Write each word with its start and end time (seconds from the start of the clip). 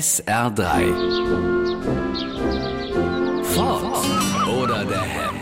SR3. 0.00 0.64
Fort 3.44 3.84
oder 4.48 4.82
der 4.86 5.00
Ham. 5.02 5.36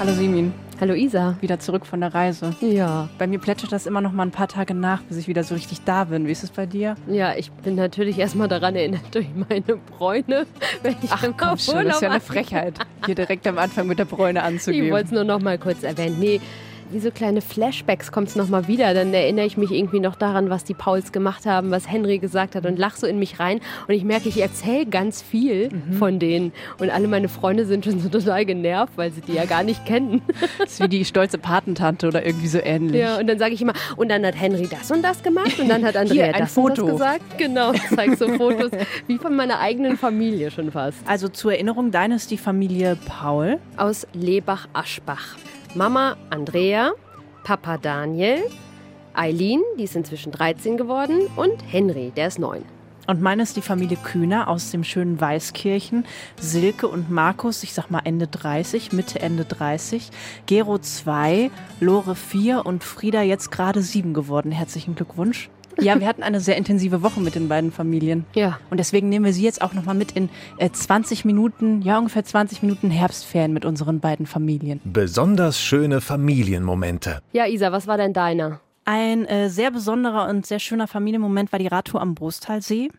Hallo 0.00 0.12
Simin, 0.12 0.54
Hallo 0.80 0.94
Isa. 0.94 1.36
wieder 1.42 1.58
zurück 1.60 1.84
von 1.84 2.00
der 2.00 2.14
Reise. 2.14 2.56
Ja. 2.62 3.10
Bei 3.18 3.26
mir 3.26 3.38
plätschert 3.38 3.72
das 3.72 3.84
immer 3.84 4.00
noch 4.00 4.12
mal 4.12 4.22
ein 4.22 4.30
paar 4.30 4.48
Tage 4.48 4.72
nach, 4.72 5.02
bis 5.02 5.18
ich 5.18 5.28
wieder 5.28 5.44
so 5.44 5.54
richtig 5.54 5.82
da 5.84 6.04
bin. 6.04 6.26
Wie 6.26 6.32
ist 6.32 6.44
es 6.44 6.50
bei 6.50 6.64
dir? 6.64 6.94
Ja, 7.06 7.34
ich 7.36 7.52
bin 7.52 7.74
natürlich 7.74 8.18
erstmal 8.18 8.48
daran 8.48 8.74
erinnert 8.74 9.02
durch 9.14 9.26
meine 9.34 9.76
Bräune, 9.98 10.46
wenn 10.82 10.96
ich 11.02 11.10
Ach 11.12 11.22
im 11.24 11.36
komm 11.36 11.58
schon, 11.58 11.84
das 11.84 11.96
ist 11.96 12.00
ja 12.02 12.08
eine 12.10 12.20
Frechheit, 12.20 12.78
hier 13.04 13.14
direkt 13.14 13.46
am 13.46 13.58
Anfang 13.58 13.86
mit 13.86 13.98
der 13.98 14.06
Bräune 14.06 14.38
Ich 14.38 14.44
anzugeben. 14.46 14.90
wollte 14.90 15.08
es 15.08 15.12
nur 15.12 15.24
noch 15.24 15.40
mal 15.42 15.58
kurz 15.58 15.82
erwähnen. 15.82 16.16
Nee, 16.18 16.40
wie 16.90 17.00
so 17.00 17.10
kleine 17.10 17.40
Flashbacks 17.40 18.12
kommt 18.12 18.28
es 18.28 18.36
nochmal 18.36 18.68
wieder. 18.68 18.94
Dann 18.94 19.12
erinnere 19.14 19.46
ich 19.46 19.56
mich 19.56 19.70
irgendwie 19.72 20.00
noch 20.00 20.16
daran, 20.16 20.50
was 20.50 20.64
die 20.64 20.74
Pauls 20.74 21.12
gemacht 21.12 21.46
haben, 21.46 21.70
was 21.70 21.90
Henry 21.90 22.18
gesagt 22.18 22.54
hat 22.54 22.66
und 22.66 22.78
lach 22.78 22.96
so 22.96 23.06
in 23.06 23.18
mich 23.18 23.40
rein. 23.40 23.60
Und 23.88 23.94
ich 23.94 24.04
merke, 24.04 24.28
ich 24.28 24.40
erzähle 24.40 24.86
ganz 24.86 25.22
viel 25.22 25.68
Mhm. 25.70 25.92
von 25.94 26.18
denen. 26.18 26.52
Und 26.78 26.90
alle 26.90 27.08
meine 27.08 27.28
Freunde 27.28 27.64
sind 27.66 27.84
schon 27.84 27.98
so 28.00 28.08
total 28.20 28.44
genervt, 28.44 28.92
weil 28.96 29.10
sie 29.12 29.20
die 29.20 29.32
ja 29.34 29.44
gar 29.44 29.62
nicht 29.62 29.84
kennen. 29.86 30.22
Das 30.58 30.72
ist 30.74 30.82
wie 30.82 30.88
die 30.88 31.04
stolze 31.04 31.38
Patentante 31.38 32.06
oder 32.08 32.24
irgendwie 32.24 32.46
so 32.48 32.58
ähnlich. 32.62 33.00
Ja, 33.00 33.18
und 33.18 33.26
dann 33.26 33.38
sage 33.38 33.54
ich 33.54 33.62
immer, 33.62 33.72
und 33.96 34.08
dann 34.10 34.24
hat 34.24 34.38
Henry 34.40 34.66
das 34.68 34.90
und 34.90 35.02
das 35.02 35.22
gemacht 35.22 35.58
und 35.58 35.68
dann 35.68 35.84
hat 35.84 35.96
Andrea 35.96 36.26
Hier, 36.26 36.34
ein 36.34 36.40
das 36.40 36.56
und 36.56 36.76
Foto. 36.76 36.82
das 36.86 36.92
gesagt. 36.92 37.38
Genau, 37.38 37.72
ich 37.72 37.82
zeige 37.94 38.16
so 38.16 38.28
Fotos 38.28 38.70
wie 39.06 39.18
von 39.18 39.34
meiner 39.36 39.58
eigenen 39.60 39.96
Familie 39.96 40.50
schon 40.50 40.70
fast. 40.70 40.98
Also 41.06 41.28
zur 41.28 41.52
Erinnerung, 41.52 41.90
deine 41.90 42.14
ist 42.16 42.30
die 42.30 42.38
Familie 42.38 42.96
Paul. 43.06 43.58
Aus 43.76 44.06
Lebach-Aschbach. 44.12 45.36
Mama 45.76 46.16
Andrea, 46.30 46.92
Papa 47.42 47.78
Daniel, 47.78 48.44
Eileen, 49.12 49.60
die 49.76 49.82
ist 49.82 49.96
inzwischen 49.96 50.30
13 50.30 50.76
geworden, 50.76 51.26
und 51.34 51.64
Henry, 51.66 52.12
der 52.14 52.28
ist 52.28 52.38
9. 52.38 52.64
Und 53.08 53.20
meine 53.20 53.42
ist 53.42 53.56
die 53.56 53.60
Familie 53.60 53.96
Kühner 53.96 54.46
aus 54.46 54.70
dem 54.70 54.84
schönen 54.84 55.20
Weißkirchen. 55.20 56.06
Silke 56.40 56.86
und 56.86 57.10
Markus, 57.10 57.64
ich 57.64 57.74
sag 57.74 57.90
mal 57.90 58.02
Ende 58.04 58.28
30, 58.28 58.92
Mitte, 58.92 59.18
Ende 59.18 59.44
30. 59.44 60.10
Gero 60.46 60.78
2, 60.78 61.50
Lore 61.80 62.14
4 62.14 62.64
und 62.64 62.84
Frieda 62.84 63.22
jetzt 63.22 63.50
gerade 63.50 63.82
7 63.82 64.14
geworden. 64.14 64.52
Herzlichen 64.52 64.94
Glückwunsch. 64.94 65.50
Ja, 65.80 65.98
wir 65.98 66.06
hatten 66.06 66.22
eine 66.22 66.40
sehr 66.40 66.56
intensive 66.56 67.02
Woche 67.02 67.20
mit 67.20 67.34
den 67.34 67.48
beiden 67.48 67.72
Familien. 67.72 68.24
Ja. 68.34 68.58
Und 68.70 68.78
deswegen 68.78 69.08
nehmen 69.08 69.24
wir 69.24 69.32
sie 69.32 69.42
jetzt 69.42 69.62
auch 69.62 69.72
nochmal 69.72 69.94
mit 69.94 70.12
in 70.12 70.28
äh, 70.58 70.70
20 70.70 71.24
Minuten, 71.24 71.82
ja 71.82 71.98
ungefähr 71.98 72.24
20 72.24 72.62
Minuten 72.62 72.90
Herbstferien 72.90 73.52
mit 73.52 73.64
unseren 73.64 74.00
beiden 74.00 74.26
Familien. 74.26 74.80
Besonders 74.84 75.60
schöne 75.60 76.00
Familienmomente. 76.00 77.20
Ja, 77.32 77.46
Isa, 77.46 77.72
was 77.72 77.86
war 77.86 77.96
denn 77.96 78.12
deiner? 78.12 78.60
Ein 78.84 79.24
äh, 79.26 79.48
sehr 79.48 79.70
besonderer 79.70 80.28
und 80.28 80.46
sehr 80.46 80.58
schöner 80.58 80.86
Familienmoment 80.86 81.52
war 81.52 81.58
die 81.58 81.66
Radtour 81.66 82.00
am 82.00 82.14
Brusttalsee. 82.14 82.90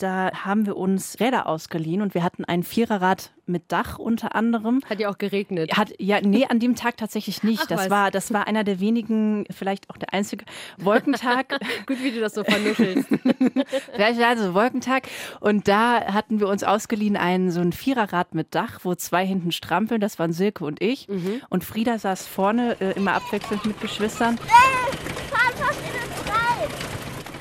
Da 0.00 0.30
haben 0.32 0.64
wir 0.64 0.78
uns 0.78 1.20
Räder 1.20 1.46
ausgeliehen 1.46 2.00
und 2.00 2.14
wir 2.14 2.22
hatten 2.22 2.46
ein 2.46 2.62
Viererrad 2.62 3.32
mit 3.44 3.70
Dach 3.70 3.98
unter 3.98 4.34
anderem. 4.34 4.80
Hat 4.88 4.98
ja 4.98 5.10
auch 5.10 5.18
geregnet. 5.18 5.76
Hat, 5.76 5.92
ja, 5.98 6.20
nee, 6.22 6.46
an 6.46 6.58
dem 6.58 6.74
Tag 6.74 6.96
tatsächlich 6.96 7.42
nicht. 7.42 7.64
Ach, 7.64 7.66
das 7.66 7.80
was. 7.82 7.90
war, 7.90 8.10
das 8.10 8.32
war 8.32 8.46
einer 8.46 8.64
der 8.64 8.80
wenigen, 8.80 9.44
vielleicht 9.50 9.90
auch 9.90 9.98
der 9.98 10.14
einzige 10.14 10.46
Wolkentag. 10.78 11.58
Gut, 11.86 12.02
wie 12.02 12.12
du 12.12 12.20
das 12.20 12.34
so 12.34 12.44
vernuschelst. 12.44 13.08
Vielleicht 13.92 14.22
also 14.22 14.54
Wolkentag. 14.54 15.08
Und 15.40 15.68
da 15.68 16.12
hatten 16.12 16.40
wir 16.40 16.48
uns 16.48 16.64
ausgeliehen 16.64 17.16
ein 17.16 17.50
so 17.50 17.60
ein 17.60 17.72
Viererrad 17.72 18.34
mit 18.34 18.54
Dach, 18.54 18.80
wo 18.84 18.94
zwei 18.94 19.26
hinten 19.26 19.52
strampeln. 19.52 20.00
Das 20.00 20.18
waren 20.18 20.32
Silke 20.32 20.64
und 20.64 20.80
ich. 20.80 21.08
Mhm. 21.08 21.42
Und 21.50 21.64
Frieda 21.64 21.98
saß 21.98 22.26
vorne, 22.26 22.76
äh, 22.80 22.92
immer 22.92 23.12
abwechselnd 23.12 23.66
mit 23.66 23.80
Geschwistern. 23.80 24.38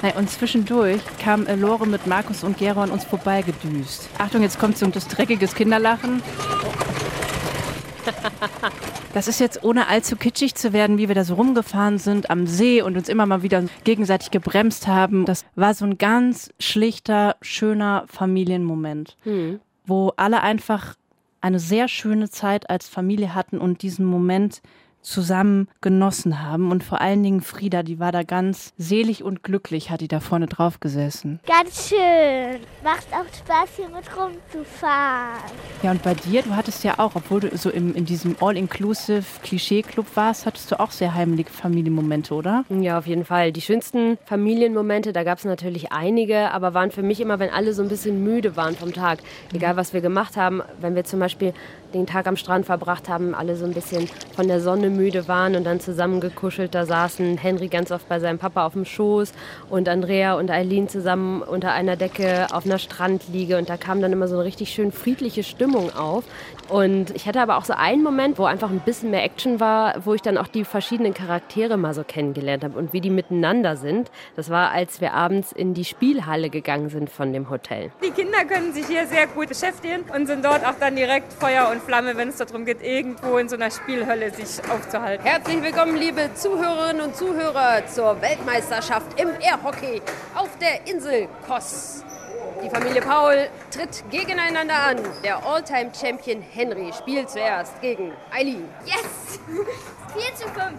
Nein, 0.01 0.13
und 0.17 0.29
zwischendurch 0.29 1.01
kam 1.21 1.45
äh, 1.45 1.55
Lore 1.55 1.85
mit 1.85 2.07
Markus 2.07 2.43
und 2.43 2.57
Gero 2.57 2.81
an 2.81 2.91
uns 2.91 3.03
vorbeigedüst. 3.03 4.09
Achtung, 4.17 4.41
jetzt 4.41 4.57
kommt 4.59 4.77
so 4.77 4.87
das 4.87 5.07
dreckiges 5.07 5.53
Kinderlachen. 5.55 6.21
Das 9.13 9.27
ist 9.27 9.39
jetzt 9.39 9.63
ohne 9.63 9.87
allzu 9.87 10.15
kitschig 10.15 10.53
zu 10.55 10.71
werden, 10.71 10.99
wie 10.99 11.07
wir 11.07 11.15
da 11.15 11.23
so 11.23 11.33
rumgefahren 11.33 11.97
sind 11.97 12.29
am 12.29 12.45
See 12.45 12.81
und 12.81 12.95
uns 12.95 13.09
immer 13.09 13.25
mal 13.25 13.41
wieder 13.41 13.63
gegenseitig 13.83 14.29
gebremst 14.29 14.87
haben. 14.87 15.25
Das 15.25 15.45
war 15.55 15.73
so 15.73 15.85
ein 15.85 15.97
ganz 15.97 16.51
schlichter, 16.59 17.35
schöner 17.41 18.05
Familienmoment, 18.07 19.17
wo 19.85 20.13
alle 20.15 20.41
einfach 20.41 20.95
eine 21.41 21.59
sehr 21.59 21.87
schöne 21.87 22.29
Zeit 22.29 22.69
als 22.69 22.87
Familie 22.87 23.33
hatten 23.33 23.57
und 23.57 23.81
diesen 23.81 24.05
Moment 24.05 24.61
zusammen 25.01 25.67
genossen 25.81 26.41
haben. 26.41 26.71
Und 26.71 26.83
vor 26.83 27.01
allen 27.01 27.23
Dingen 27.23 27.41
Frieda, 27.41 27.83
die 27.83 27.99
war 27.99 28.11
da 28.11 28.23
ganz 28.23 28.73
selig 28.77 29.23
und 29.23 29.43
glücklich, 29.43 29.89
hat 29.89 30.01
die 30.01 30.07
da 30.07 30.19
vorne 30.19 30.47
drauf 30.47 30.79
gesessen. 30.79 31.39
Ganz 31.47 31.89
schön. 31.89 32.59
Macht 32.83 33.07
auch 33.11 33.25
Spaß, 33.33 33.69
hier 33.77 33.89
mit 33.89 34.05
rumzufahren. 34.15 35.39
Ja, 35.83 35.91
und 35.91 36.03
bei 36.03 36.13
dir, 36.13 36.41
du 36.41 36.55
hattest 36.55 36.83
ja 36.83 36.95
auch, 36.97 37.15
obwohl 37.15 37.39
du 37.41 37.57
so 37.57 37.69
im, 37.69 37.95
in 37.95 38.05
diesem 38.05 38.35
All-Inclusive 38.39 39.23
Klischee-Club 39.43 40.05
warst, 40.15 40.45
hattest 40.45 40.71
du 40.71 40.79
auch 40.79 40.91
sehr 40.91 41.13
heimliche 41.13 41.49
Familienmomente, 41.49 42.33
oder? 42.33 42.65
Ja, 42.69 42.97
auf 42.97 43.07
jeden 43.07 43.25
Fall. 43.25 43.51
Die 43.51 43.61
schönsten 43.61 44.17
Familienmomente, 44.25 45.13
da 45.13 45.23
gab 45.23 45.37
es 45.37 45.45
natürlich 45.45 45.91
einige, 45.91 46.51
aber 46.51 46.73
waren 46.73 46.91
für 46.91 47.03
mich 47.03 47.19
immer, 47.19 47.39
wenn 47.39 47.49
alle 47.49 47.73
so 47.73 47.81
ein 47.81 47.89
bisschen 47.89 48.23
müde 48.23 48.55
waren 48.55 48.75
vom 48.75 48.93
Tag. 48.93 49.19
Egal, 49.53 49.77
was 49.77 49.93
wir 49.93 50.01
gemacht 50.01 50.37
haben, 50.37 50.61
wenn 50.81 50.95
wir 50.95 51.03
zum 51.03 51.19
Beispiel 51.19 51.53
den 51.93 52.05
Tag 52.05 52.27
am 52.27 52.35
Strand 52.35 52.65
verbracht 52.65 53.09
haben, 53.09 53.33
alle 53.33 53.55
so 53.55 53.65
ein 53.65 53.73
bisschen 53.73 54.07
von 54.35 54.47
der 54.47 54.61
Sonne 54.61 54.88
müde 54.89 55.27
waren 55.27 55.55
und 55.55 55.63
dann 55.63 55.79
zusammengekuschelt 55.79 56.75
da 56.75 56.85
saßen. 56.85 57.37
Henry 57.37 57.67
ganz 57.67 57.91
oft 57.91 58.07
bei 58.09 58.19
seinem 58.19 58.39
Papa 58.39 58.65
auf 58.65 58.73
dem 58.73 58.85
Schoß 58.85 59.33
und 59.69 59.87
Andrea 59.87 60.35
und 60.35 60.51
Eileen 60.51 60.89
zusammen 60.89 61.41
unter 61.41 61.71
einer 61.71 61.95
Decke 61.95 62.47
auf 62.51 62.65
einer 62.65 62.79
Strandliege 62.79 63.57
und 63.57 63.69
da 63.69 63.77
kam 63.77 64.01
dann 64.01 64.11
immer 64.11 64.27
so 64.27 64.35
eine 64.35 64.45
richtig 64.45 64.71
schön 64.71 64.91
friedliche 64.91 65.43
Stimmung 65.43 65.93
auf. 65.95 66.23
Und 66.69 67.15
ich 67.15 67.27
hatte 67.27 67.41
aber 67.41 67.57
auch 67.57 67.65
so 67.65 67.73
einen 67.73 68.03
Moment, 68.03 68.37
wo 68.37 68.45
einfach 68.45 68.69
ein 68.69 68.79
bisschen 68.79 69.09
mehr 69.09 69.23
Action 69.23 69.59
war, 69.59 70.05
wo 70.05 70.13
ich 70.13 70.21
dann 70.21 70.37
auch 70.37 70.47
die 70.47 70.63
verschiedenen 70.63 71.15
Charaktere 71.15 71.77
mal 71.77 71.95
so 71.95 72.03
kennengelernt 72.03 72.63
habe 72.63 72.77
und 72.77 72.93
wie 72.93 73.01
die 73.01 73.09
miteinander 73.09 73.75
sind. 73.75 74.11
Das 74.35 74.51
war, 74.51 74.71
als 74.71 75.01
wir 75.01 75.13
abends 75.13 75.51
in 75.51 75.73
die 75.73 75.83
Spielhalle 75.83 76.51
gegangen 76.51 76.89
sind 76.89 77.09
von 77.09 77.33
dem 77.33 77.49
Hotel. 77.49 77.91
Die 78.03 78.11
Kinder 78.11 78.45
können 78.45 78.71
sich 78.71 78.85
hier 78.85 79.07
sehr 79.07 79.25
gut 79.27 79.49
beschäftigen 79.49 80.05
und 80.15 80.27
sind 80.27 80.45
dort 80.45 80.63
auch 80.63 80.75
dann 80.79 80.95
direkt 80.95 81.33
Feuer 81.33 81.69
und 81.71 81.81
Flamme, 81.81 82.15
wenn 82.17 82.29
es 82.29 82.37
darum 82.37 82.65
geht, 82.65 82.83
irgendwo 82.83 83.37
in 83.37 83.49
so 83.49 83.55
einer 83.55 83.71
Spielhölle 83.71 84.31
sich 84.31 84.63
aufzuhalten. 84.69 85.25
Herzlich 85.25 85.63
willkommen, 85.63 85.95
liebe 85.95 86.29
Zuhörerinnen 86.35 87.01
und 87.01 87.15
Zuhörer, 87.15 87.85
zur 87.87 88.21
Weltmeisterschaft 88.21 89.19
im 89.19 89.29
Airhockey 89.41 90.01
auf 90.35 90.49
der 90.59 90.91
Insel 90.93 91.27
Kos. 91.47 92.03
Die 92.63 92.69
Familie 92.69 93.01
Paul 93.01 93.47
tritt 93.71 94.03
gegeneinander 94.11 94.75
an. 94.75 94.97
Der 95.23 95.45
All-Time-Champion 95.45 96.41
Henry 96.41 96.91
spielt 96.97 97.29
zuerst 97.29 97.79
gegen 97.81 98.11
Eileen. 98.31 98.67
Yes! 98.85 99.39
4 100.13 100.35
zu 100.35 100.47
5. 100.49 100.73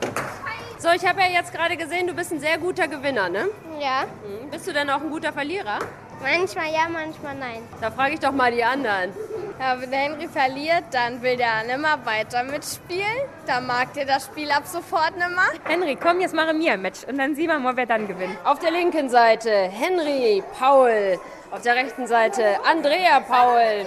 So, 0.78 0.88
ich 0.90 1.06
habe 1.06 1.20
ja 1.20 1.26
jetzt 1.28 1.52
gerade 1.52 1.76
gesehen, 1.76 2.06
du 2.06 2.14
bist 2.14 2.32
ein 2.32 2.40
sehr 2.40 2.58
guter 2.58 2.88
Gewinner, 2.88 3.28
ne? 3.28 3.48
Ja. 3.78 4.02
Hm, 4.02 4.50
Bist 4.50 4.66
du 4.66 4.72
denn 4.72 4.88
auch 4.90 5.00
ein 5.00 5.10
guter 5.10 5.32
Verlierer? 5.32 5.78
Manchmal 6.22 6.72
ja, 6.72 6.88
manchmal 6.90 7.34
nein. 7.36 7.62
Da 7.80 7.90
frage 7.90 8.14
ich 8.14 8.20
doch 8.20 8.32
mal 8.32 8.50
die 8.52 8.64
anderen. 8.64 9.12
Ja, 9.60 9.78
wenn 9.78 9.90
der 9.90 10.00
Henry 10.00 10.26
verliert, 10.26 10.84
dann 10.90 11.20
will 11.20 11.36
der 11.36 11.64
nimmer 11.64 11.98
weiter 12.06 12.42
mitspielen. 12.44 13.28
Dann 13.46 13.66
mag 13.66 13.92
der 13.92 14.06
das 14.06 14.24
Spiel 14.24 14.50
ab 14.50 14.62
sofort 14.64 15.12
nimmer. 15.18 15.42
Henry, 15.64 15.96
komm, 15.96 16.20
jetzt 16.20 16.34
machen 16.34 16.58
wir 16.58 16.72
ein 16.72 16.80
Match 16.80 17.04
und 17.06 17.18
dann 17.18 17.34
sehen 17.34 17.48
wir 17.48 17.58
mal, 17.58 17.76
wer 17.76 17.84
dann 17.84 18.08
gewinnt. 18.08 18.38
Auf 18.44 18.58
der 18.58 18.70
linken 18.70 19.10
Seite 19.10 19.50
Henry 19.50 20.42
Paul. 20.58 21.20
Auf 21.50 21.60
der 21.60 21.74
rechten 21.74 22.06
Seite 22.06 22.58
Andrea 22.64 23.20
Paul. 23.20 23.84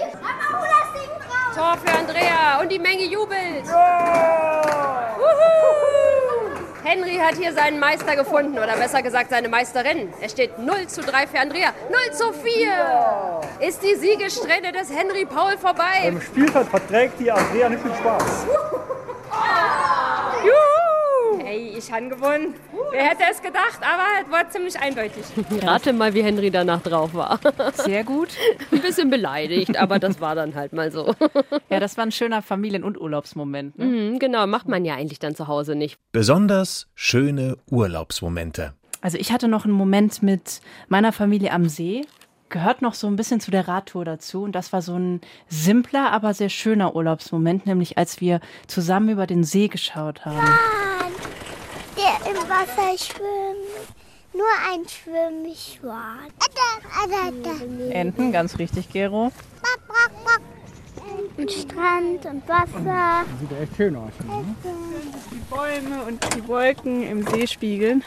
Tor 1.56 1.75
für 1.83 1.97
Andrea 1.97 2.62
und 2.62 2.72
die 2.72 2.78
Menge 2.78 3.06
jubelt. 3.06 3.66
Wuhu! 5.17 5.92
Henry 6.83 7.16
hat 7.16 7.35
hier 7.35 7.53
seinen 7.53 7.79
Meister 7.79 8.16
gefunden 8.17 8.57
oder 8.57 8.75
besser 8.75 9.01
gesagt 9.01 9.29
seine 9.29 9.47
Meisterin. 9.47 10.13
Es 10.19 10.33
steht 10.33 10.59
0 10.59 10.88
zu 10.88 11.01
3 11.01 11.27
für 11.27 11.39
Andrea, 11.39 11.69
0 11.89 12.13
zu 12.13 12.33
4. 12.33 13.68
Ist 13.68 13.81
die 13.83 13.95
Siegessträhne 13.95 14.74
des 14.74 14.89
Henry 14.94 15.25
Paul 15.25 15.57
vorbei? 15.57 16.06
Im 16.06 16.21
Spielfeld 16.21 16.68
verträgt 16.68 17.19
die 17.19 17.31
Andrea 17.31 17.69
nicht 17.69 17.81
viel 17.81 17.94
Spaß. 17.94 18.45
Ich 21.85 21.91
habe 21.91 22.07
gewonnen. 22.07 22.53
Wer 22.91 23.09
hätte 23.09 23.24
es 23.30 23.41
gedacht, 23.41 23.80
aber 23.81 24.03
es 24.25 24.31
war 24.31 24.50
ziemlich 24.50 24.80
eindeutig. 24.80 25.25
Rate 25.62 25.91
mal, 25.91 26.13
wie 26.13 26.24
Henry 26.24 26.50
danach 26.50 26.81
drauf 26.81 27.13
war. 27.13 27.41
Sehr 27.74 28.06
gut. 28.06 28.30
Ein 28.71 28.80
bisschen 28.81 29.09
beleidigt, 29.09 29.75
aber 29.75 30.00
das 30.00 30.21
war 30.21 30.33
dann 30.33 30.56
halt 30.56 30.71
mal 30.71 30.91
so. 30.91 31.13
Ja, 31.69 31.80
das 31.80 31.97
war 31.97 32.06
ein 32.06 32.12
schöner 32.12 32.41
Familien- 32.41 32.83
und 32.83 33.00
Urlaubsmoment. 33.00 33.77
Ne? 33.80 33.85
Mhm, 33.85 34.19
genau, 34.19 34.45
macht 34.45 34.68
man 34.68 34.85
ja 34.85 34.95
eigentlich 34.95 35.19
dann 35.19 35.35
zu 35.35 35.47
Hause 35.47 35.75
nicht. 35.75 35.97
Besonders 36.12 36.88
schöne 36.94 37.57
Urlaubsmomente. 37.69 38.74
Also 39.01 39.18
ich 39.18 39.31
hatte 39.31 39.47
noch 39.47 39.65
einen 39.65 39.74
Moment 39.74 40.21
mit 40.21 40.62
meiner 40.88 41.12
Familie 41.12 41.51
am 41.51 41.68
See. 41.68 42.06
Gehört 42.50 42.81
noch 42.81 42.94
so 42.94 43.07
ein 43.07 43.15
bisschen 43.15 43.39
zu 43.39 43.50
der 43.50 43.68
Radtour 43.68 44.06
dazu. 44.06 44.44
Und 44.44 44.53
das 44.53 44.71
war 44.71 44.81
so 44.81 44.95
ein 44.95 45.21
simpler, 45.47 46.12
aber 46.12 46.33
sehr 46.33 46.50
schöner 46.50 46.95
Urlaubsmoment, 46.95 47.65
nämlich 47.65 47.97
als 47.97 48.21
wir 48.21 48.39
zusammen 48.68 49.09
über 49.09 49.25
den 49.25 49.44
See 49.44 49.68
geschaut 49.68 50.25
haben. 50.25 50.38
Der 50.38 50.93
im 52.29 52.49
Wasser 52.49 52.97
schwimmt. 52.97 53.87
Nur 54.33 54.45
ein 54.71 54.87
Schwimmschwan. 54.87 56.31
Ada, 56.39 57.03
ada. 57.03 57.91
Enten, 57.91 58.31
ganz 58.31 58.57
richtig, 58.57 58.89
Gero. 58.91 59.31
Und 61.37 61.51
Strand 61.51 62.25
und 62.25 62.47
Wasser. 62.47 63.25
Sieht 63.39 63.51
echt 63.61 63.75
schön 63.75 63.95
aus. 63.95 64.11
Ne? 64.25 64.45
Die 65.31 65.41
Bäume 65.49 66.03
und 66.03 66.23
die 66.35 66.47
Wolken 66.47 67.03
im 67.03 67.25
See 67.27 67.45
spiegeln. 67.47 68.03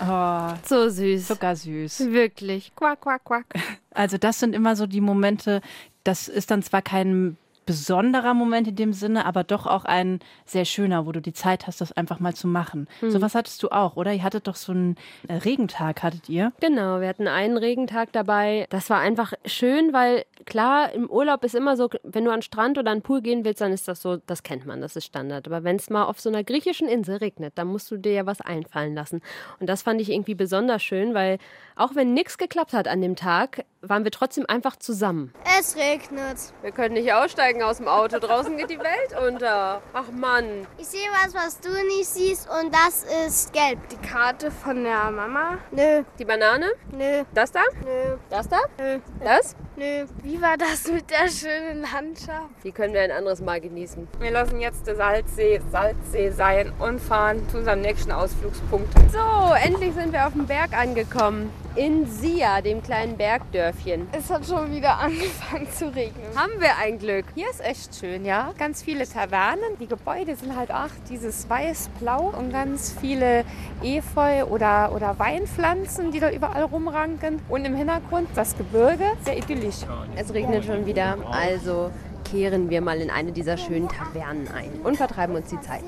Oh, 0.00 0.48
So 0.64 0.88
süß. 0.88 1.28
zuckersüß. 1.28 2.10
Wirklich. 2.10 2.72
Quack, 2.74 3.00
quack, 3.00 3.24
quack. 3.24 3.44
Also 3.92 4.18
das 4.18 4.40
sind 4.40 4.54
immer 4.54 4.76
so 4.76 4.86
die 4.86 5.00
Momente, 5.00 5.60
das 6.02 6.28
ist 6.28 6.50
dann 6.50 6.62
zwar 6.62 6.82
kein 6.82 7.36
besonderer 7.66 8.34
Moment 8.34 8.68
in 8.68 8.76
dem 8.76 8.92
Sinne, 8.92 9.26
aber 9.26 9.44
doch 9.44 9.66
auch 9.66 9.84
ein 9.84 10.20
sehr 10.44 10.64
schöner, 10.64 11.06
wo 11.06 11.12
du 11.12 11.20
die 11.20 11.32
Zeit 11.32 11.66
hast, 11.66 11.80
das 11.80 11.92
einfach 11.92 12.20
mal 12.20 12.34
zu 12.34 12.48
machen. 12.48 12.88
So 13.00 13.20
was 13.20 13.34
hattest 13.34 13.62
du 13.62 13.70
auch, 13.70 13.96
oder? 13.96 14.12
Ihr 14.12 14.22
hattet 14.22 14.46
doch 14.46 14.56
so 14.56 14.72
einen 14.72 14.96
äh, 15.28 15.34
Regentag, 15.34 16.02
hattet 16.02 16.28
ihr? 16.28 16.52
Genau, 16.60 17.00
wir 17.00 17.08
hatten 17.08 17.28
einen 17.28 17.56
Regentag 17.56 18.12
dabei. 18.12 18.66
Das 18.70 18.90
war 18.90 19.00
einfach 19.00 19.32
schön, 19.44 19.92
weil 19.92 20.24
klar, 20.46 20.92
im 20.92 21.08
Urlaub 21.08 21.44
ist 21.44 21.54
immer 21.54 21.76
so, 21.76 21.88
wenn 22.02 22.24
du 22.24 22.30
an 22.30 22.38
den 22.38 22.42
Strand 22.42 22.78
oder 22.78 22.90
an 22.90 22.98
den 22.98 23.02
Pool 23.02 23.22
gehen 23.22 23.44
willst, 23.44 23.60
dann 23.60 23.72
ist 23.72 23.88
das 23.88 24.02
so, 24.02 24.16
das 24.16 24.42
kennt 24.42 24.66
man, 24.66 24.80
das 24.80 24.96
ist 24.96 25.06
Standard. 25.06 25.46
Aber 25.46 25.64
wenn 25.64 25.76
es 25.76 25.90
mal 25.90 26.04
auf 26.04 26.20
so 26.20 26.28
einer 26.28 26.44
griechischen 26.44 26.88
Insel 26.88 27.16
regnet, 27.16 27.54
dann 27.56 27.68
musst 27.68 27.90
du 27.90 27.96
dir 27.96 28.12
ja 28.12 28.26
was 28.26 28.40
einfallen 28.40 28.94
lassen. 28.94 29.20
Und 29.60 29.68
das 29.68 29.82
fand 29.82 30.00
ich 30.00 30.10
irgendwie 30.10 30.34
besonders 30.34 30.82
schön, 30.82 31.14
weil 31.14 31.38
auch 31.76 31.94
wenn 31.94 32.14
nichts 32.14 32.38
geklappt 32.38 32.72
hat 32.72 32.88
an 32.88 33.00
dem 33.00 33.16
Tag, 33.16 33.64
waren 33.88 34.04
wir 34.04 34.10
trotzdem 34.10 34.44
einfach 34.48 34.76
zusammen. 34.76 35.32
Es 35.58 35.76
regnet. 35.76 36.38
Wir 36.62 36.72
können 36.72 36.94
nicht 36.94 37.12
aussteigen 37.12 37.62
aus 37.62 37.78
dem 37.78 37.88
Auto. 37.88 38.18
Draußen 38.18 38.56
geht 38.56 38.70
die 38.70 38.78
Welt 38.78 39.14
unter. 39.26 39.82
Ach 39.92 40.10
Mann. 40.12 40.66
Ich 40.78 40.86
sehe 40.86 41.08
was, 41.22 41.34
was 41.34 41.60
du 41.60 41.68
nicht 41.70 42.06
siehst 42.06 42.48
und 42.50 42.74
das 42.74 43.04
ist 43.26 43.52
gelb. 43.52 43.78
Die 43.90 43.96
Karte 44.06 44.50
von 44.50 44.82
der 44.84 45.10
Mama? 45.10 45.58
Nö, 45.70 46.02
Die 46.18 46.24
Banane? 46.24 46.72
nö, 46.92 47.22
Das 47.34 47.52
da? 47.52 47.62
nö, 47.84 48.16
Das 48.30 48.48
da? 48.48 48.58
nö, 48.78 48.98
Das? 49.22 49.56
nö. 49.76 50.06
Wie 50.22 50.40
war 50.40 50.56
das 50.56 50.86
mit 50.90 51.10
der 51.10 51.28
schönen 51.28 51.82
Landschaft? 51.82 52.48
Die 52.62 52.72
können 52.72 52.94
wir 52.94 53.02
ein 53.02 53.10
anderes 53.10 53.40
Mal 53.40 53.60
genießen. 53.60 54.08
Wir 54.20 54.30
lassen 54.30 54.60
jetzt 54.60 54.86
den 54.86 54.96
Salzsee 54.96 55.60
Salzsee 55.70 56.30
sein 56.30 56.72
und 56.78 57.00
fahren 57.00 57.46
zu 57.50 57.58
unserem 57.58 57.80
nächsten 57.80 58.12
Ausflugspunkt. 58.12 58.88
So, 59.12 59.54
endlich 59.62 59.94
sind 59.94 60.12
wir 60.12 60.26
auf 60.26 60.32
dem 60.32 60.46
Berg 60.46 60.72
angekommen. 60.72 61.52
In 61.76 62.06
Sia, 62.06 62.60
dem 62.60 62.82
kleinen 62.82 63.16
Bergdörfchen. 63.16 63.73
Es 64.12 64.30
hat 64.30 64.46
schon 64.46 64.72
wieder 64.72 64.98
angefangen 64.98 65.68
zu 65.70 65.94
regnen. 65.94 66.26
Haben 66.34 66.60
wir 66.60 66.76
ein 66.82 66.98
Glück. 66.98 67.24
Hier 67.34 67.50
ist 67.50 67.60
echt 67.60 67.94
schön, 67.94 68.24
ja. 68.24 68.52
Ganz 68.58 68.82
viele 68.82 69.06
Tavernen. 69.06 69.78
Die 69.80 69.86
Gebäude 69.86 70.36
sind 70.36 70.56
halt 70.56 70.70
auch 70.72 70.90
dieses 71.08 71.48
weiß-blau 71.48 72.32
und 72.36 72.52
ganz 72.52 72.94
viele 73.00 73.44
Efeu 73.82 74.44
oder, 74.44 74.92
oder 74.94 75.18
Weinpflanzen, 75.18 76.10
die 76.12 76.20
da 76.20 76.30
überall 76.30 76.64
rumranken. 76.64 77.40
Und 77.48 77.64
im 77.64 77.74
Hintergrund 77.74 78.28
das 78.34 78.56
Gebirge, 78.56 79.04
sehr 79.24 79.36
idyllisch. 79.36 79.82
Es 80.16 80.32
regnet 80.32 80.64
schon 80.64 80.86
wieder, 80.86 81.16
also 81.30 81.90
kehren 82.34 82.68
wir 82.68 82.80
mal 82.80 83.00
in 83.00 83.10
eine 83.10 83.30
dieser 83.30 83.56
schönen 83.56 83.88
Tavernen 83.88 84.48
ein 84.48 84.68
und 84.82 84.96
vertreiben 84.96 85.36
uns 85.36 85.50
die 85.50 85.60
Zeit. 85.60 85.84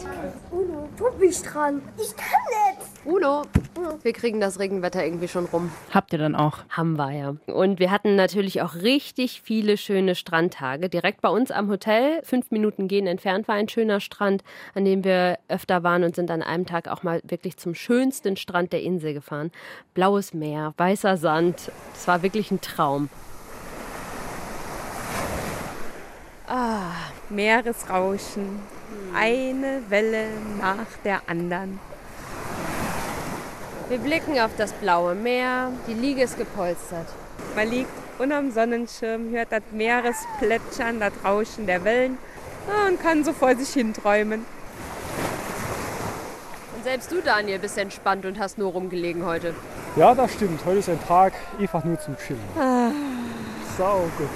Du 0.96 1.04
bist 1.18 1.52
dran. 1.52 1.82
Ich 1.96 2.14
kann 2.16 2.40
nicht. 2.48 3.04
Uno, 3.04 3.42
wir 4.04 4.12
kriegen 4.12 4.40
das 4.40 4.60
Regenwetter 4.60 5.04
irgendwie 5.04 5.26
schon 5.26 5.46
rum. 5.46 5.72
Habt 5.90 6.12
ihr 6.12 6.20
dann 6.20 6.36
auch? 6.36 6.58
Haben 6.70 6.96
wir 6.96 7.10
ja. 7.10 7.34
Und 7.52 7.80
wir 7.80 7.90
hatten 7.90 8.14
natürlich 8.14 8.62
auch 8.62 8.76
richtig 8.76 9.42
viele 9.42 9.76
schöne 9.76 10.14
Strandtage. 10.14 10.88
Direkt 10.88 11.20
bei 11.20 11.28
uns 11.28 11.50
am 11.50 11.68
Hotel, 11.68 12.20
fünf 12.22 12.52
Minuten 12.52 12.86
gehen 12.86 13.08
entfernt, 13.08 13.48
war 13.48 13.56
ein 13.56 13.68
schöner 13.68 13.98
Strand, 13.98 14.44
an 14.74 14.84
dem 14.84 15.02
wir 15.02 15.38
öfter 15.48 15.82
waren 15.82 16.04
und 16.04 16.14
sind 16.14 16.30
an 16.30 16.42
einem 16.42 16.64
Tag 16.64 16.86
auch 16.86 17.02
mal 17.02 17.20
wirklich 17.24 17.56
zum 17.56 17.74
schönsten 17.74 18.36
Strand 18.36 18.72
der 18.72 18.82
Insel 18.82 19.14
gefahren. 19.14 19.50
Blaues 19.94 20.32
Meer, 20.32 20.74
weißer 20.76 21.16
Sand. 21.16 21.72
Das 21.92 22.06
war 22.06 22.22
wirklich 22.22 22.52
ein 22.52 22.60
Traum. 22.60 23.08
Meeresrauschen. 27.28 28.60
Eine 29.14 29.82
Welle 29.88 30.28
nach 30.60 30.86
der 31.04 31.20
anderen. 31.26 31.80
Wir 33.88 33.98
blicken 33.98 34.38
auf 34.40 34.50
das 34.56 34.72
blaue 34.72 35.14
Meer. 35.14 35.70
Die 35.86 35.94
Liege 35.94 36.22
ist 36.22 36.36
gepolstert. 36.36 37.06
Man 37.54 37.68
liegt 37.68 37.90
unterm 38.18 38.50
Sonnenschirm, 38.50 39.30
hört 39.30 39.52
das 39.52 39.62
Meeresplätschern, 39.72 41.00
das 41.00 41.12
Rauschen 41.24 41.66
der 41.66 41.84
Wellen 41.84 42.18
ja, 42.68 42.88
und 42.88 43.00
kann 43.00 43.24
so 43.24 43.32
vor 43.32 43.54
sich 43.54 43.68
hin 43.70 43.92
träumen. 43.94 44.44
Und 46.76 46.84
selbst 46.84 47.12
du, 47.12 47.20
Daniel, 47.20 47.58
bist 47.58 47.78
entspannt 47.78 48.24
und 48.24 48.38
hast 48.38 48.58
nur 48.58 48.72
rumgelegen 48.72 49.24
heute. 49.24 49.54
Ja, 49.96 50.14
das 50.14 50.32
stimmt. 50.32 50.64
Heute 50.64 50.78
ist 50.78 50.88
ein 50.88 51.00
Tag 51.06 51.32
einfach 51.58 51.84
nur 51.84 52.00
zum 52.00 52.16
Chillen. 52.16 52.40
Sau 53.78 54.08
gut. 54.18 54.28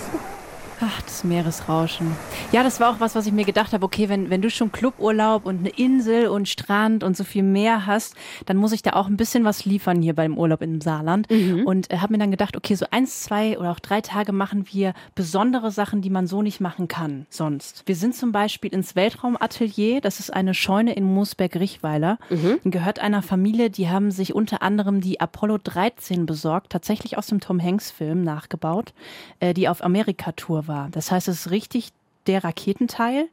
Ach, 0.82 1.03
das 1.03 1.25
Meeresrauschen. 1.25 2.17
Ja, 2.53 2.62
das 2.62 2.81
war 2.81 2.91
auch 2.91 3.00
was, 3.00 3.15
was 3.15 3.27
ich 3.27 3.32
mir 3.32 3.44
gedacht 3.44 3.75
habe. 3.75 3.85
Okay, 3.85 4.09
wenn, 4.09 4.31
wenn 4.31 4.41
du 4.41 4.49
schon 4.49 4.73
Cluburlaub 4.73 5.44
und 5.44 5.59
eine 5.59 5.69
Insel 5.69 6.29
und 6.29 6.49
Strand 6.49 7.05
und 7.05 7.19
so 7.19 7.25
viel 7.25 7.43
Meer 7.43 7.85
hast, 7.85 8.15
dann 8.47 8.56
muss 8.56 8.73
ich 8.73 8.81
da 8.81 8.94
auch 8.94 9.06
ein 9.06 9.19
bisschen 9.19 9.44
was 9.44 9.67
liefern 9.67 10.00
hier 10.00 10.15
beim 10.15 10.38
Urlaub 10.38 10.62
im 10.62 10.81
Saarland. 10.81 11.31
Und 11.67 11.93
äh, 11.93 11.99
habe 11.99 12.15
mir 12.15 12.19
dann 12.19 12.31
gedacht, 12.31 12.56
okay, 12.56 12.75
so 12.77 12.87
eins, 12.91 13.21
zwei 13.25 13.59
oder 13.59 13.73
auch 13.73 13.79
drei 13.79 14.00
Tage 14.00 14.32
machen 14.32 14.65
wir 14.73 14.94
besondere 15.15 15.71
Sachen, 15.71 16.00
die 16.00 16.09
man 16.09 16.27
so 16.27 16.41
nicht 16.41 16.61
machen 16.61 16.88
kann 16.88 17.26
sonst. 17.29 17.83
Wir 17.85 17.94
sind 17.94 18.15
zum 18.15 18.33
Beispiel 18.33 18.73
ins 18.73 18.97
Weltraumatelier. 18.97 20.00
Das 20.00 20.19
ist 20.19 20.33
eine 20.33 20.55
Scheune 20.55 20.94
in 20.94 21.05
Moosberg-Richweiler. 21.05 22.19
Gehört 22.65 23.00
einer 23.00 23.21
Familie, 23.21 23.69
die 23.69 23.91
haben 23.91 24.11
sich 24.11 24.35
unter 24.35 24.62
anderem 24.62 25.03
die 25.03 25.21
Apollo 25.21 25.59
13 25.62 26.25
besorgt, 26.25 26.73
tatsächlich 26.73 27.19
aus 27.19 27.26
dem 27.26 27.41
Tom 27.41 27.62
Hanks-Film 27.62 28.25
nachgebaut, 28.25 28.94
äh, 29.41 29.53
die 29.53 29.69
auf 29.69 29.85
Amerika-Tour 29.85 30.69
war. 30.69 30.70
Das 30.91 31.11
heißt, 31.11 31.29
es 31.29 31.47
ist 31.47 31.51
richtig 31.51 31.93
der 32.27 32.45
Raketenteil, 32.45 33.29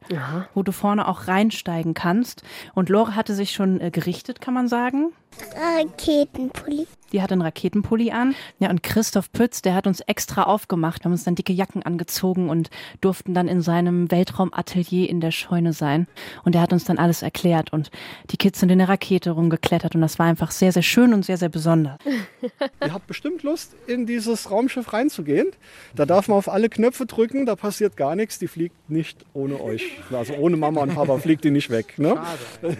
wo 0.54 0.62
du 0.62 0.72
vorne 0.72 1.06
auch 1.08 1.28
reinsteigen 1.28 1.94
kannst. 1.94 2.42
Und 2.74 2.88
Lore 2.88 3.14
hatte 3.14 3.34
sich 3.34 3.52
schon 3.52 3.80
äh, 3.80 3.90
gerichtet, 3.90 4.40
kann 4.40 4.54
man 4.54 4.66
sagen. 4.68 5.12
Raketenpulli. 5.54 6.86
Die 7.12 7.22
hat 7.22 7.32
einen 7.32 7.40
Raketenpulli 7.40 8.10
an. 8.10 8.34
Ja, 8.58 8.68
und 8.68 8.82
Christoph 8.82 9.32
Pütz, 9.32 9.62
der 9.62 9.74
hat 9.74 9.86
uns 9.86 10.00
extra 10.02 10.42
aufgemacht. 10.42 11.00
Wir 11.00 11.04
haben 11.06 11.12
uns 11.12 11.24
dann 11.24 11.34
dicke 11.34 11.54
Jacken 11.54 11.82
angezogen 11.82 12.50
und 12.50 12.68
durften 13.00 13.32
dann 13.32 13.48
in 13.48 13.62
seinem 13.62 14.10
Weltraumatelier 14.10 15.08
in 15.08 15.20
der 15.20 15.30
Scheune 15.30 15.72
sein. 15.72 16.06
Und 16.44 16.54
er 16.54 16.60
hat 16.60 16.72
uns 16.72 16.84
dann 16.84 16.98
alles 16.98 17.22
erklärt. 17.22 17.72
Und 17.72 17.90
die 18.30 18.36
Kids 18.36 18.60
sind 18.60 18.70
in 18.70 18.78
der 18.78 18.90
Rakete 18.90 19.30
rumgeklettert. 19.30 19.94
Und 19.94 20.02
das 20.02 20.18
war 20.18 20.26
einfach 20.26 20.50
sehr, 20.50 20.72
sehr 20.72 20.82
schön 20.82 21.14
und 21.14 21.24
sehr, 21.24 21.38
sehr 21.38 21.48
besonders. 21.48 21.96
Ihr 22.84 22.92
habt 22.92 23.06
bestimmt 23.06 23.42
Lust, 23.42 23.74
in 23.86 24.04
dieses 24.04 24.50
Raumschiff 24.50 24.92
reinzugehen. 24.92 25.48
Da 25.96 26.04
darf 26.04 26.28
man 26.28 26.36
auf 26.36 26.48
alle 26.50 26.68
Knöpfe 26.68 27.06
drücken, 27.06 27.46
da 27.46 27.56
passiert 27.56 27.96
gar 27.96 28.16
nichts. 28.16 28.38
Die 28.38 28.48
fliegt 28.48 28.90
nicht 28.90 29.24
ohne 29.32 29.60
euch. 29.62 29.82
Also 30.12 30.34
ohne 30.34 30.58
Mama 30.58 30.82
und 30.82 30.94
Papa 30.94 31.16
fliegt 31.18 31.44
die 31.44 31.50
nicht 31.50 31.70
weg. 31.70 31.98
Ne? 31.98 32.18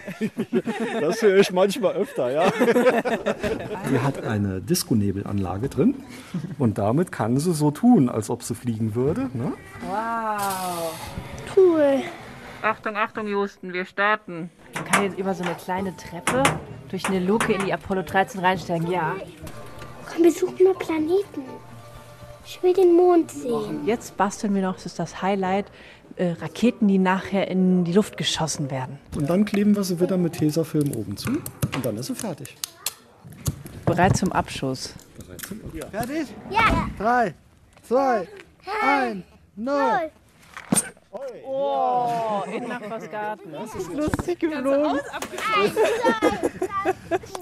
Das 1.01 1.23
höre 1.23 1.39
ich 1.39 1.53
manchmal 1.53 1.95
öfter, 1.95 2.31
ja. 2.31 2.38
Die 3.91 3.99
hat 4.03 4.25
eine 4.25 4.61
Disco-Nebelanlage 4.61 5.69
drin 5.69 5.95
und 6.59 6.79
damit 6.79 7.13
kann 7.13 7.39
sie 7.39 7.53
so 7.53 7.71
tun, 7.71 8.09
als 8.09 8.31
ob 8.31 8.43
sie 8.43 8.55
fliegen 8.55 8.95
würde. 8.95 9.31
Ne? 9.35 9.53
Cool. 11.57 12.03
Achtung, 12.63 12.97
Achtung, 12.97 13.27
Houston, 13.29 13.73
wir 13.73 13.85
starten. 13.85 14.51
Man 14.75 14.85
kann 14.85 15.05
jetzt 15.05 15.19
über 15.19 15.35
so 15.35 15.45
eine 15.45 15.55
kleine 15.55 15.97
Treppe 15.97 16.43
durch 16.89 17.07
eine 17.07 17.21
Luke 17.21 17.53
in 17.53 17.65
die 17.65 17.73
Apollo 17.73 18.03
13 18.03 18.41
reinsteigen. 18.41 18.91
Ja. 18.91 19.15
Komm, 20.07 20.25
wir 20.25 20.33
suchen 20.33 20.65
mal 20.65 20.75
Planeten. 20.75 21.43
Ich 22.45 22.63
will 22.63 22.73
den 22.73 22.95
Mond 22.95 23.31
sehen. 23.31 23.87
Jetzt 23.87 24.17
basteln 24.17 24.55
wir 24.55 24.63
noch, 24.63 24.75
das 24.75 24.87
ist 24.87 24.99
das 24.99 25.21
Highlight, 25.21 25.67
äh, 26.17 26.31
Raketen, 26.31 26.89
die 26.89 26.99
nachher 26.99 27.49
in 27.49 27.85
die 27.85 27.93
Luft 27.93 28.17
geschossen 28.17 28.71
werden. 28.71 28.99
Und 29.15 29.29
dann 29.29 29.45
kleben 29.45 29.77
wir 29.77 29.85
sie 29.85 30.01
wieder 30.01 30.17
mit 30.17 30.33
Tesafilm 30.33 30.93
oben 30.97 31.17
zu. 31.17 31.31
Und 31.79 31.87
dann 31.87 31.97
ist 31.97 32.07
sie 32.07 32.15
fertig. 32.17 32.57
Bereit 33.87 34.17
zum 34.17 34.33
Abschuss. 34.33 34.95
Fertig? 35.93 36.27
Ja. 36.51 36.91
Drei, 36.99 37.35
zwei, 37.87 38.27
eins, 38.83 39.25
null. 39.55 40.11
Oh, 41.47 42.43
in 42.53 42.67
Nachbars 42.67 43.09
Garten. 43.09 43.53
Das 43.53 43.77
ist 43.77 43.95
lustig 43.95 44.41
geflogen. 44.41 44.99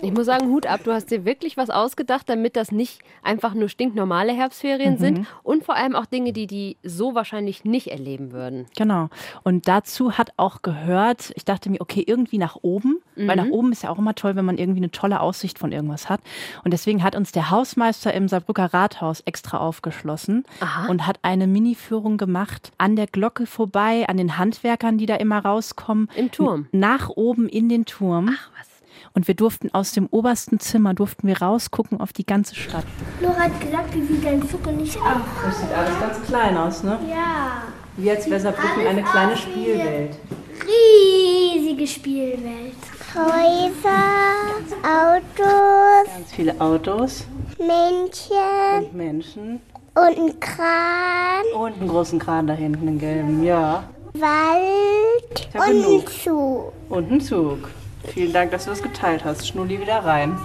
Ich 0.02 0.12
muss 0.12 0.26
sagen, 0.26 0.48
Hut 0.48 0.66
ab, 0.66 0.80
du 0.84 0.92
hast 0.92 1.10
dir 1.10 1.24
wirklich 1.24 1.56
was 1.56 1.70
ausgedacht, 1.70 2.28
damit 2.28 2.56
das 2.56 2.70
nicht 2.70 3.00
einfach 3.22 3.54
nur 3.54 3.70
stinknormale 3.70 4.34
Herbstferien 4.34 4.98
sind 4.98 5.26
und 5.44 5.64
vor 5.64 5.76
allem 5.76 5.96
auch 5.96 6.04
Dinge, 6.04 6.34
die 6.34 6.46
die 6.46 6.76
so 6.82 7.14
wahrscheinlich 7.14 7.64
nicht 7.64 7.86
erleben 7.86 8.32
würden. 8.32 8.66
Genau. 8.76 9.08
Und 9.44 9.66
dazu 9.66 10.18
hat 10.18 10.34
auch 10.36 10.60
gehört, 10.60 11.32
ich 11.36 11.46
dachte 11.46 11.70
mir, 11.70 11.80
okay, 11.80 12.04
irgendwie 12.06 12.36
nach 12.36 12.56
oben, 12.60 13.00
weil 13.16 13.37
nach 13.37 13.49
oben 13.49 13.73
ist 13.73 13.82
ja 13.82 13.90
auch 13.90 13.99
immer 13.99 14.14
toll, 14.14 14.37
wenn 14.37 14.44
man 14.44 14.58
irgendwie 14.58 14.80
eine 14.80 14.90
tolle 14.90 15.20
Aussicht 15.20 15.58
von 15.58 15.73
irgendwas 15.73 16.08
hat. 16.08 16.20
Und 16.64 16.73
deswegen 16.73 17.02
hat 17.02 17.16
uns 17.16 17.32
der 17.32 17.50
Hausmeister 17.50 18.12
im 18.14 18.28
Saarbrücker 18.28 18.73
Rathaus 18.75 19.20
extra 19.20 19.58
aufgeschlossen 19.58 20.44
Aha. 20.61 20.87
und 20.88 21.06
hat 21.06 21.18
eine 21.23 21.46
Mini-Führung 21.46 22.16
gemacht 22.18 22.73
an 22.78 22.96
der 22.96 23.06
Glocke 23.06 23.46
vorbei, 23.46 24.06
an 24.08 24.16
den 24.16 24.38
Handwerkern, 24.38 24.99
die 24.99 25.06
da 25.06 25.16
immer 25.16 25.38
rauskommen. 25.38 26.08
Im 26.16 26.30
Turm. 26.30 26.66
Nach 26.73 27.08
oben 27.11 27.49
in 27.49 27.68
den 27.68 27.85
Turm. 27.87 28.30
Ach 28.32 28.50
was. 28.58 28.66
Und 29.14 29.28
wir 29.28 29.35
durften 29.35 29.73
aus 29.73 29.92
dem 29.92 30.08
obersten 30.11 30.61
Zimmer, 30.61 30.92
durften 30.92 31.26
wir 31.26 31.40
rausgucken 31.40 32.00
auf 32.00 32.12
die 32.12 32.26
ganze 32.26 32.54
Stadt. 32.54 32.85
Laura 33.23 33.44
hat 33.44 33.61
gesagt, 33.61 33.94
wie 33.94 34.02
sieht 34.02 34.25
dein 34.25 34.46
Zug 34.46 34.66
und 34.66 34.80
ich 34.80 34.94
auch. 34.99 35.20
Das 35.42 35.58
sieht 35.58 35.73
alles 35.73 35.99
ganz 35.99 36.23
klein 36.26 36.56
aus, 36.56 36.82
ne? 36.82 36.99
Ja. 37.08 37.62
Wie 37.96 38.11
als 38.11 38.28
wäre 38.28 38.40
Saarbrücken 38.40 38.87
eine 38.87 39.02
kleine 39.02 39.37
Spielwelt. 39.37 40.18
Riesige 40.66 41.87
Spielwelt. 41.87 42.76
Häuser, 43.16 44.52
Autos, 44.82 46.14
Ganz 46.14 46.32
viele 46.32 46.61
Autos 46.61 47.26
Männchen 47.58 48.85
und 48.85 48.94
Menschen. 48.94 49.61
und 49.94 50.18
ein 50.18 50.38
Kran, 50.38 51.44
Und 51.58 51.80
einen 51.80 51.88
großen 51.88 52.18
Kran 52.18 52.46
da 52.46 52.52
hinten, 52.52 52.87
einen 52.87 52.99
gelben, 52.99 53.42
ja. 53.42 53.85
Wald 54.12 55.49
und 55.54 55.62
ein. 55.62 56.06
Zug. 56.06 56.73
Und 56.90 57.11
ein 57.11 57.20
Zug. 57.23 57.70
Vielen 58.08 58.35
Dank, 58.35 58.50
dass 58.50 58.64
du 58.64 58.70
das 58.70 58.82
geteilt 58.82 59.25
hast. 59.25 59.49
Schnulli 59.49 59.80
wieder 59.80 60.04
rein. 60.04 60.38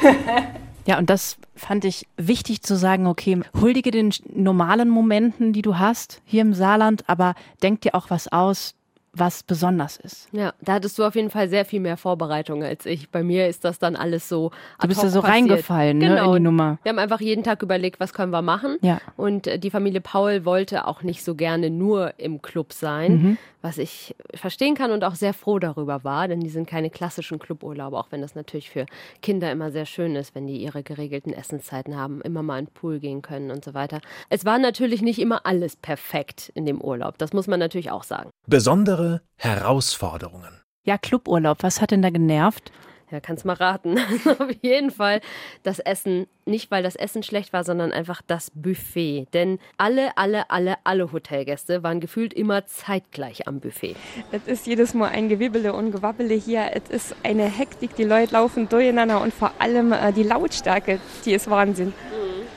ja, 0.86 0.98
und 0.98 1.10
das 1.10 1.36
fand 1.56 1.84
ich 1.84 2.06
wichtig 2.16 2.62
zu 2.62 2.76
sagen, 2.76 3.08
okay, 3.08 3.40
huldige 3.60 3.90
den 3.90 4.14
normalen 4.32 4.88
Momenten, 4.88 5.52
die 5.52 5.62
du 5.62 5.78
hast 5.78 6.22
hier 6.24 6.42
im 6.42 6.54
Saarland, 6.54 7.02
aber 7.08 7.34
denk 7.60 7.80
dir 7.80 7.96
auch 7.96 8.08
was 8.08 8.28
aus, 8.28 8.74
was 9.18 9.42
besonders 9.42 9.96
ist. 9.96 10.28
Ja, 10.32 10.52
da 10.60 10.74
hattest 10.74 10.98
du 10.98 11.04
auf 11.04 11.14
jeden 11.14 11.30
Fall 11.30 11.48
sehr 11.48 11.64
viel 11.64 11.80
mehr 11.80 11.96
Vorbereitung 11.96 12.62
als 12.62 12.86
ich. 12.86 13.10
Bei 13.10 13.22
mir 13.22 13.48
ist 13.48 13.64
das 13.64 13.78
dann 13.78 13.96
alles 13.96 14.28
so. 14.28 14.50
Du 14.80 14.88
bist 14.88 15.02
hoc 15.02 15.10
so 15.10 15.20
passiert. 15.22 15.34
reingefallen, 15.50 15.98
ne, 15.98 16.08
genau. 16.08 16.34
in 16.34 16.42
die 16.42 16.44
Nummer. 16.44 16.78
Wir 16.82 16.90
haben 16.90 16.98
einfach 16.98 17.20
jeden 17.20 17.42
Tag 17.44 17.62
überlegt, 17.62 18.00
was 18.00 18.12
können 18.12 18.32
wir 18.32 18.42
machen. 18.42 18.76
Ja. 18.82 19.00
Und 19.16 19.46
äh, 19.46 19.58
die 19.58 19.70
Familie 19.70 20.00
Paul 20.00 20.44
wollte 20.44 20.86
auch 20.86 21.02
nicht 21.02 21.24
so 21.24 21.34
gerne 21.34 21.70
nur 21.70 22.14
im 22.18 22.42
Club 22.42 22.72
sein, 22.72 23.12
Mhm. 23.12 23.38
was 23.62 23.78
ich 23.78 24.14
verstehen 24.34 24.74
kann 24.74 24.90
und 24.92 25.02
auch 25.04 25.14
sehr 25.14 25.34
froh 25.34 25.58
darüber 25.58 26.04
war, 26.04 26.28
denn 26.28 26.40
die 26.40 26.48
sind 26.50 26.68
keine 26.68 26.90
klassischen 26.90 27.38
Cluburlaube, 27.38 27.96
auch 27.98 28.08
wenn 28.10 28.20
das 28.20 28.34
natürlich 28.34 28.70
für 28.70 28.86
Kinder 29.22 29.50
immer 29.50 29.70
sehr 29.72 29.86
schön 29.86 30.14
ist, 30.16 30.34
wenn 30.34 30.46
die 30.46 30.58
ihre 30.58 30.82
geregelten 30.82 31.32
Essenszeiten 31.32 31.96
haben, 31.96 32.20
immer 32.22 32.42
mal 32.42 32.58
in 32.60 32.66
den 32.66 32.72
Pool 32.74 32.98
gehen 33.00 33.22
können 33.22 33.50
und 33.50 33.64
so 33.64 33.74
weiter. 33.74 34.00
Es 34.28 34.44
war 34.44 34.58
natürlich 34.58 35.02
nicht 35.02 35.18
immer 35.18 35.44
alles 35.44 35.74
perfekt 35.76 36.52
in 36.54 36.66
dem 36.66 36.80
Urlaub, 36.80 37.18
das 37.18 37.32
muss 37.32 37.46
man 37.46 37.58
natürlich 37.58 37.90
auch 37.90 38.04
sagen. 38.04 38.30
Besondere 38.46 39.07
Herausforderungen. 39.36 40.62
Ja, 40.84 40.98
Cluburlaub, 40.98 41.62
was 41.62 41.80
hat 41.80 41.90
denn 41.90 42.02
da 42.02 42.10
genervt? 42.10 42.72
Ja, 43.10 43.20
kannst 43.20 43.46
mal 43.46 43.54
raten. 43.54 43.98
Auf 44.38 44.50
jeden 44.60 44.90
Fall 44.90 45.20
das 45.62 45.78
Essen, 45.78 46.26
nicht 46.44 46.70
weil 46.70 46.82
das 46.82 46.94
Essen 46.94 47.22
schlecht 47.22 47.54
war, 47.54 47.64
sondern 47.64 47.90
einfach 47.90 48.20
das 48.26 48.50
Buffet. 48.54 49.26
Denn 49.32 49.58
alle, 49.78 50.16
alle, 50.18 50.50
alle, 50.50 50.76
alle 50.84 51.10
Hotelgäste 51.10 51.82
waren 51.82 52.00
gefühlt 52.00 52.34
immer 52.34 52.66
zeitgleich 52.66 53.48
am 53.48 53.60
Buffet. 53.60 53.96
Es 54.30 54.46
ist 54.46 54.66
jedes 54.66 54.92
Mal 54.92 55.08
ein 55.08 55.30
Gewibbele 55.30 55.72
und 55.72 55.92
Gewabbele 55.92 56.34
hier. 56.34 56.70
Es 56.74 56.90
ist 56.90 57.16
eine 57.22 57.44
Hektik, 57.44 57.96
die 57.96 58.04
Leute 58.04 58.34
laufen 58.34 58.68
durcheinander 58.68 59.22
und 59.22 59.32
vor 59.32 59.52
allem 59.58 59.92
äh, 59.92 60.12
die 60.12 60.22
Lautstärke, 60.22 61.00
die 61.24 61.32
ist 61.32 61.48
Wahnsinn. 61.48 61.94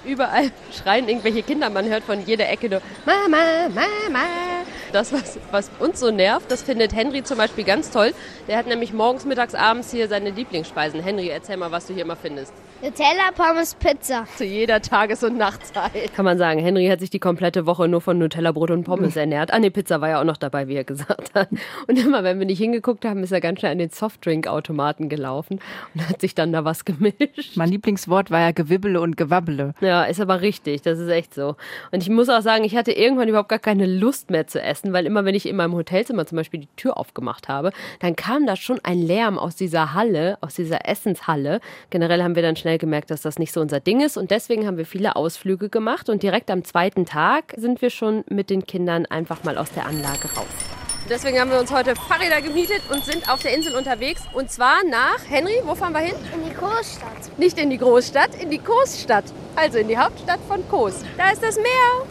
Überall 0.03 0.51
schreien 0.71 1.07
irgendwelche 1.07 1.43
Kinder, 1.43 1.69
man 1.69 1.87
hört 1.87 2.03
von 2.03 2.25
jeder 2.25 2.49
Ecke 2.49 2.69
nur 2.69 2.81
Mama, 3.05 3.69
Mama. 3.69 4.60
Das, 4.91 5.13
was, 5.13 5.39
was 5.51 5.71
uns 5.79 5.99
so 5.99 6.11
nervt, 6.11 6.51
das 6.51 6.63
findet 6.63 6.93
Henry 6.93 7.23
zum 7.23 7.37
Beispiel 7.37 7.63
ganz 7.63 7.91
toll. 7.91 8.13
Der 8.47 8.57
hat 8.57 8.67
nämlich 8.67 8.91
morgens, 8.91 9.25
mittags, 9.25 9.55
abends 9.55 9.91
hier 9.91 10.07
seine 10.07 10.31
Lieblingsspeisen. 10.31 11.01
Henry, 11.01 11.29
erzähl 11.29 11.57
mal, 11.57 11.71
was 11.71 11.87
du 11.87 11.93
hier 11.93 12.03
immer 12.03 12.17
findest. 12.17 12.53
Nutella, 12.83 13.29
Pommes, 13.35 13.75
Pizza. 13.75 14.25
Zu 14.37 14.43
jeder 14.43 14.81
Tages- 14.81 15.23
und 15.23 15.37
Nachtzeit. 15.37 16.15
Kann 16.15 16.25
man 16.25 16.39
sagen, 16.39 16.59
Henry 16.59 16.87
hat 16.87 16.99
sich 16.99 17.11
die 17.11 17.19
komplette 17.19 17.67
Woche 17.67 17.87
nur 17.87 18.01
von 18.01 18.17
Nutella-Brot 18.17 18.71
und 18.71 18.85
Pommes 18.85 19.15
ernährt. 19.15 19.53
Ah, 19.53 19.59
ne, 19.59 19.69
Pizza 19.69 20.01
war 20.01 20.09
ja 20.09 20.19
auch 20.19 20.23
noch 20.23 20.37
dabei, 20.37 20.67
wie 20.67 20.73
er 20.73 20.83
gesagt 20.83 21.35
hat. 21.35 21.49
Und 21.87 21.99
immer, 21.99 22.23
wenn 22.23 22.39
wir 22.39 22.47
nicht 22.47 22.57
hingeguckt 22.57 23.05
haben, 23.05 23.21
ist 23.21 23.31
er 23.31 23.39
ganz 23.39 23.59
schnell 23.59 23.73
an 23.73 23.77
den 23.77 23.91
Softdrink-Automaten 23.91 25.09
gelaufen 25.09 25.59
und 25.93 26.09
hat 26.09 26.21
sich 26.21 26.33
dann 26.33 26.51
da 26.51 26.65
was 26.65 26.83
gemischt. 26.83 27.55
Mein 27.55 27.69
Lieblingswort 27.69 28.31
war 28.31 28.39
ja 28.39 28.51
Gewibbele 28.51 28.99
und 28.99 29.15
Gewabbele. 29.15 29.75
Ja, 29.81 30.05
ist 30.05 30.19
aber 30.19 30.41
richtig, 30.41 30.81
das 30.81 30.97
ist 30.97 31.09
echt 31.09 31.35
so. 31.35 31.57
Und 31.91 32.01
ich 32.01 32.09
muss 32.09 32.29
auch 32.29 32.41
sagen, 32.41 32.63
ich 32.63 32.75
hatte 32.75 32.93
irgendwann 32.93 33.29
überhaupt 33.29 33.49
gar 33.49 33.59
keine 33.59 33.85
Lust 33.85 34.31
mehr 34.31 34.47
zu 34.47 34.59
essen, 34.59 34.80
weil 34.83 35.05
immer, 35.05 35.25
wenn 35.25 35.35
ich 35.35 35.47
in 35.47 35.55
meinem 35.55 35.75
Hotelzimmer 35.75 36.25
zum 36.25 36.37
Beispiel 36.37 36.61
die 36.61 36.75
Tür 36.75 36.97
aufgemacht 36.97 37.47
habe, 37.47 37.71
dann 37.99 38.15
kam 38.15 38.45
da 38.45 38.55
schon 38.55 38.79
ein 38.83 39.01
Lärm 39.01 39.37
aus 39.37 39.55
dieser 39.55 39.93
Halle, 39.93 40.37
aus 40.41 40.55
dieser 40.55 40.87
Essenshalle. 40.87 41.59
Generell 41.89 42.23
haben 42.23 42.35
wir 42.35 42.43
dann 42.43 42.55
schnell 42.55 42.77
gemerkt, 42.77 43.11
dass 43.11 43.21
das 43.21 43.39
nicht 43.39 43.51
so 43.51 43.61
unser 43.61 43.79
Ding 43.79 44.01
ist 44.01 44.17
und 44.17 44.31
deswegen 44.31 44.65
haben 44.65 44.77
wir 44.77 44.85
viele 44.85 45.15
Ausflüge 45.15 45.69
gemacht 45.69 46.09
und 46.09 46.23
direkt 46.23 46.49
am 46.49 46.63
zweiten 46.63 47.05
Tag 47.05 47.53
sind 47.57 47.81
wir 47.81 47.89
schon 47.89 48.23
mit 48.29 48.49
den 48.49 48.65
Kindern 48.65 49.05
einfach 49.05 49.43
mal 49.43 49.57
aus 49.57 49.71
der 49.71 49.85
Anlage 49.85 50.27
raus. 50.35 50.70
Deswegen 51.09 51.39
haben 51.39 51.51
wir 51.51 51.59
uns 51.59 51.71
heute 51.71 51.95
Fahrräder 51.95 52.41
gemietet 52.41 52.81
und 52.89 53.03
sind 53.03 53.29
auf 53.29 53.41
der 53.41 53.53
Insel 53.53 53.75
unterwegs. 53.75 54.21
Und 54.33 54.51
zwar 54.51 54.83
nach, 54.89 55.19
Henry, 55.27 55.61
wo 55.63 55.75
fahren 55.75 55.93
wir 55.93 55.99
hin? 55.99 56.15
In 56.33 56.49
die 56.49 56.53
Großstadt. 56.55 57.37
Nicht 57.37 57.57
in 57.57 57.69
die 57.69 57.77
Großstadt, 57.77 58.35
in 58.41 58.49
die 58.49 58.59
Coesstadt. 58.59 59.25
Also 59.55 59.79
in 59.79 59.89
die 59.89 59.97
Hauptstadt 59.97 60.39
von 60.47 60.67
Coes. 60.69 61.03
Da 61.17 61.31
ist 61.31 61.43
das 61.43 61.57
Meer. 61.57 61.65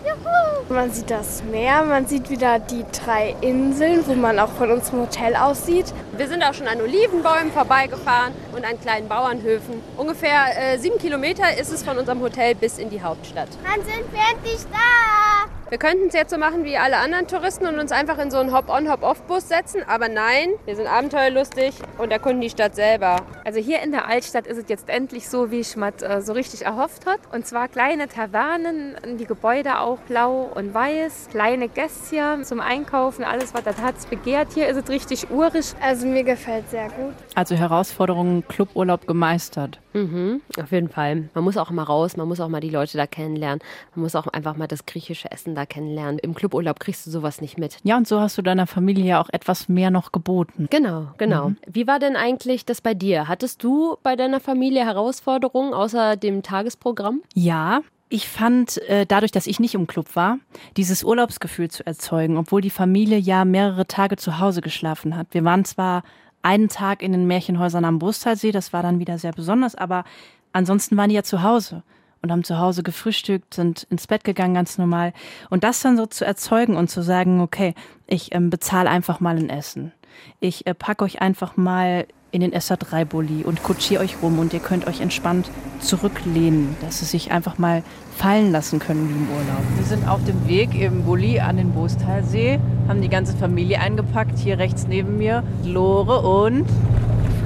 Juhu. 0.05 0.75
Man 0.75 0.93
sieht 0.93 1.11
das 1.11 1.43
Meer, 1.45 1.83
man 1.85 2.07
sieht 2.07 2.29
wieder 2.29 2.59
die 2.59 2.85
drei 3.05 3.35
Inseln, 3.41 4.07
wo 4.07 4.15
man 4.15 4.39
auch 4.39 4.51
von 4.51 4.71
unserem 4.71 5.01
Hotel 5.01 5.35
aussieht. 5.35 5.87
Wir 6.17 6.29
sind 6.29 6.43
auch 6.43 6.55
schon 6.55 6.69
an 6.69 6.81
Olivenbäumen 6.81 7.51
vorbeigefahren 7.53 8.35
und 8.55 8.65
an 8.65 8.79
kleinen 8.81 9.09
Bauernhöfen. 9.09 9.83
Ungefähr 9.97 10.45
äh, 10.57 10.79
sieben 10.79 10.99
Kilometer 10.99 11.59
ist 11.59 11.73
es 11.73 11.83
von 11.83 11.97
unserem 11.97 12.21
Hotel 12.21 12.55
bis 12.55 12.79
in 12.79 12.91
die 12.91 13.03
Hauptstadt. 13.03 13.49
Dann 13.65 13.85
sind 13.85 14.13
wir 14.13 14.21
endlich 14.31 14.61
da. 14.71 15.60
Wir 15.71 15.79
könnten 15.79 16.09
es 16.09 16.15
jetzt 16.15 16.33
so 16.33 16.37
machen 16.37 16.65
wie 16.65 16.77
alle 16.77 16.97
anderen 16.97 17.29
Touristen 17.29 17.65
und 17.65 17.79
uns 17.79 17.93
einfach 17.93 18.19
in 18.19 18.33
so 18.33 18.39
einen 18.39 18.53
Hop-on, 18.53 18.91
Hop-off-Bus 18.91 19.47
setzen. 19.47 19.85
Aber 19.87 20.09
nein, 20.09 20.49
wir 20.65 20.75
sind 20.75 20.89
abenteuerlustig 20.89 21.77
und 21.97 22.11
erkunden 22.11 22.41
die 22.41 22.51
Stadt 22.51 22.75
selber. 22.75 23.19
Also 23.45 23.61
hier 23.61 23.81
in 23.81 23.93
der 23.93 24.09
Altstadt 24.09 24.49
ist 24.49 24.59
es 24.59 24.65
jetzt 24.67 24.89
endlich 24.89 25.29
so, 25.29 25.53
wie 25.53 25.63
Schmatt 25.63 26.03
äh, 26.03 26.23
so 26.23 26.33
richtig 26.33 26.67
erhofft 26.67 27.07
hat. 27.07 27.21
Und 27.33 27.47
zwar 27.47 27.69
kleine 27.69 28.09
Tavernen, 28.09 28.97
die 29.21 29.27
Gebäude 29.27 29.79
auch 29.79 30.01
blau 30.01 30.51
und 30.53 30.75
weiß, 30.75 31.29
kleine 31.31 31.69
Gässchen 31.69 32.43
zum 32.43 32.59
Einkaufen, 32.59 33.23
alles 33.23 33.55
was 33.55 33.63
das 33.63 33.81
Herz 33.81 34.07
begehrt. 34.07 34.49
Hier 34.53 34.67
ist 34.67 34.77
es 34.77 34.89
richtig 34.89 35.31
urig. 35.31 35.67
Also 35.81 36.05
mir 36.05 36.25
gefällt 36.25 36.69
sehr 36.71 36.89
gut. 36.89 37.15
Also 37.37 37.55
Herausforderungen 37.55 38.45
Cluburlaub 38.49 39.07
gemeistert. 39.07 39.79
Mhm, 39.93 40.41
auf 40.61 40.73
jeden 40.73 40.89
Fall. 40.89 41.29
Man 41.35 41.45
muss 41.45 41.57
auch 41.57 41.71
mal 41.71 41.83
raus, 41.83 42.17
man 42.17 42.27
muss 42.29 42.41
auch 42.41 42.49
mal 42.49 42.61
die 42.61 42.71
Leute 42.71 42.97
da 42.97 43.07
kennenlernen. 43.07 43.61
Man 43.95 44.03
muss 44.03 44.17
auch 44.17 44.27
einfach 44.27 44.57
mal 44.57 44.67
das 44.67 44.87
griechische 44.87 45.31
Essen 45.31 45.55
da 45.55 45.60
kennenlernen. 45.67 46.19
Im 46.19 46.35
Cluburlaub 46.35 46.81
kriegst 46.81 47.07
du 47.07 47.11
sowas 47.11 47.41
nicht 47.41 47.59
mit. 47.59 47.79
Ja, 47.83 47.97
und 47.97 48.07
so 48.07 48.21
hast 48.21 48.39
du 48.39 48.43
deiner 48.43 48.67
Familie 48.67 49.05
ja 49.05 49.21
auch 49.21 49.29
etwas 49.31 49.69
mehr 49.69 49.91
noch 49.91 50.13
geboten. 50.13 50.67
Genau, 50.71 51.09
genau. 51.19 51.53
Wie 51.67 51.87
war 51.87 51.99
denn 51.99 52.17
eigentlich 52.17 52.65
das 52.65 52.81
bei 52.81 52.95
dir? 52.95 53.29
Hattest 53.29 53.63
du 53.63 53.97
bei 54.03 54.17
deiner 54.17 54.41
Familie 54.41 54.85
Herausforderungen 54.85 55.75
außer 55.75 56.17
dem 56.17 56.43
Tagesprogramm? 56.43 57.23
Ja, 57.35 57.81
ich 58.13 58.29
fand, 58.29 58.79
äh, 58.89 59.07
dadurch, 59.07 59.31
dass 59.31 59.47
ich 59.47 59.61
nicht 59.61 59.75
im 59.75 59.87
Club 59.87 60.17
war, 60.17 60.39
dieses 60.77 61.05
Urlaubsgefühl 61.05 61.71
zu 61.71 61.87
erzeugen, 61.87 62.37
obwohl 62.37 62.61
die 62.61 62.71
Familie 62.71 63.19
ja 63.19 63.45
mehrere 63.45 63.87
Tage 63.87 64.17
zu 64.17 64.41
Hause 64.41 64.61
geschlafen 64.61 65.17
hat. 65.17 65.29
Wir 65.31 65.45
waren 65.45 65.65
zwar 65.65 66.03
einen 66.43 66.69
Tag 66.69 67.03
in 67.03 67.13
den 67.13 67.27
Märchenhäusern 67.29 67.85
am 67.85 68.01
Brustalsee, 68.01 68.51
das 68.51 68.73
war 68.73 68.83
dann 68.83 68.99
wieder 68.99 69.19
sehr 69.19 69.33
besonders, 69.33 69.77
aber 69.77 70.05
ansonsten 70.53 70.97
waren 70.97 71.11
die 71.11 71.15
ja 71.15 71.23
zu 71.23 71.43
Hause 71.43 71.85
und 72.23 72.31
haben 72.31 72.45
zu 72.45 72.59
Hause 72.59 72.83
gefrühstückt, 72.83 73.55
sind 73.55 73.87
ins 73.91 74.07
Bett 74.07 74.25
gegangen, 74.25 74.55
ganz 74.55 74.79
normal. 74.79 75.13
Und 75.49 75.65
das 75.65 75.81
dann 75.81 75.97
so 75.97 76.07
zu 76.07 76.25
erzeugen 76.25 76.77
und 76.77 76.89
zu 76.89 77.03
sagen, 77.03 77.41
okay, 77.41 77.75
ich 78.07 78.35
ähm, 78.35 78.51
bezahle 78.51 78.91
einfach 78.91 79.21
mal 79.21 79.37
ein 79.37 79.49
Essen. 79.49 79.93
Ich 80.41 80.67
äh, 80.67 80.75
pack 80.75 81.03
euch 81.03 81.23
einfach 81.23 81.57
mal 81.57 82.07
in 82.33 82.43
den 82.43 82.53
SA3-Bulli 82.53 83.45
und 83.45 83.63
kutschiere 83.63 84.03
euch 84.03 84.23
rum 84.23 84.39
und 84.39 84.53
ihr 84.53 84.61
könnt 84.61 84.87
euch 84.87 85.01
entspannt 85.01 85.51
zurücklehnen, 85.81 86.77
dass 86.81 87.01
sie 87.01 87.05
sich 87.05 87.33
einfach 87.33 87.59
mal 87.59 87.83
fallen 88.17 88.53
lassen 88.53 88.79
können 88.79 89.09
wie 89.09 89.15
im 89.15 89.29
Urlaub. 89.29 89.63
Wir 89.77 89.85
sind 89.85 90.09
auf 90.09 90.23
dem 90.25 90.47
Weg 90.47 90.81
im 90.81 91.05
Bulli 91.05 91.41
an 91.41 91.57
den 91.57 91.73
Bostalsee, 91.73 92.61
haben 92.87 93.03
die 93.03 93.09
ganze 93.09 93.37
Familie 93.37 93.81
eingepackt. 93.81 94.39
Hier 94.39 94.59
rechts 94.59 94.87
neben 94.87 95.19
mir 95.19 95.43
Lore 95.65 96.21
und 96.21 96.67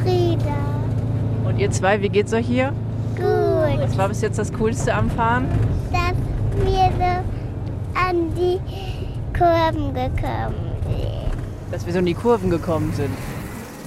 Frieda. 0.02 0.54
und 1.47 1.59
ihr 1.59 1.71
zwei, 1.71 2.02
wie 2.02 2.11
geht's 2.11 2.33
euch 2.35 2.47
hier? 2.47 2.75
Was 3.85 3.99
war 3.99 4.09
bis 4.09 4.23
jetzt 4.23 4.38
das 4.38 4.50
Coolste 4.50 4.95
am 4.95 5.11
Fahren? 5.11 5.47
Dass 5.93 6.14
wir 6.64 6.91
so 6.97 8.00
an 8.00 8.35
die 8.35 8.59
Kurven 9.37 9.93
gekommen 9.93 10.73
sind. 10.88 11.71
Dass 11.71 11.85
wir 11.85 11.93
so 11.93 11.99
in 11.99 12.07
die 12.07 12.14
Kurven 12.14 12.49
gekommen 12.49 12.95
sind. 12.95 13.11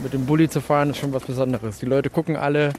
Mit 0.03 0.13
dem 0.13 0.27
Bulli 0.27 0.47
zu 0.49 0.61
fahren 0.61 0.91
ist 0.91 0.97
schon 0.97 1.11
was 1.13 1.23
Besonderes. 1.23 1.79
Die 1.79 1.87
Leute 1.87 2.11
gucken 2.11 2.35
alle, 2.35 2.73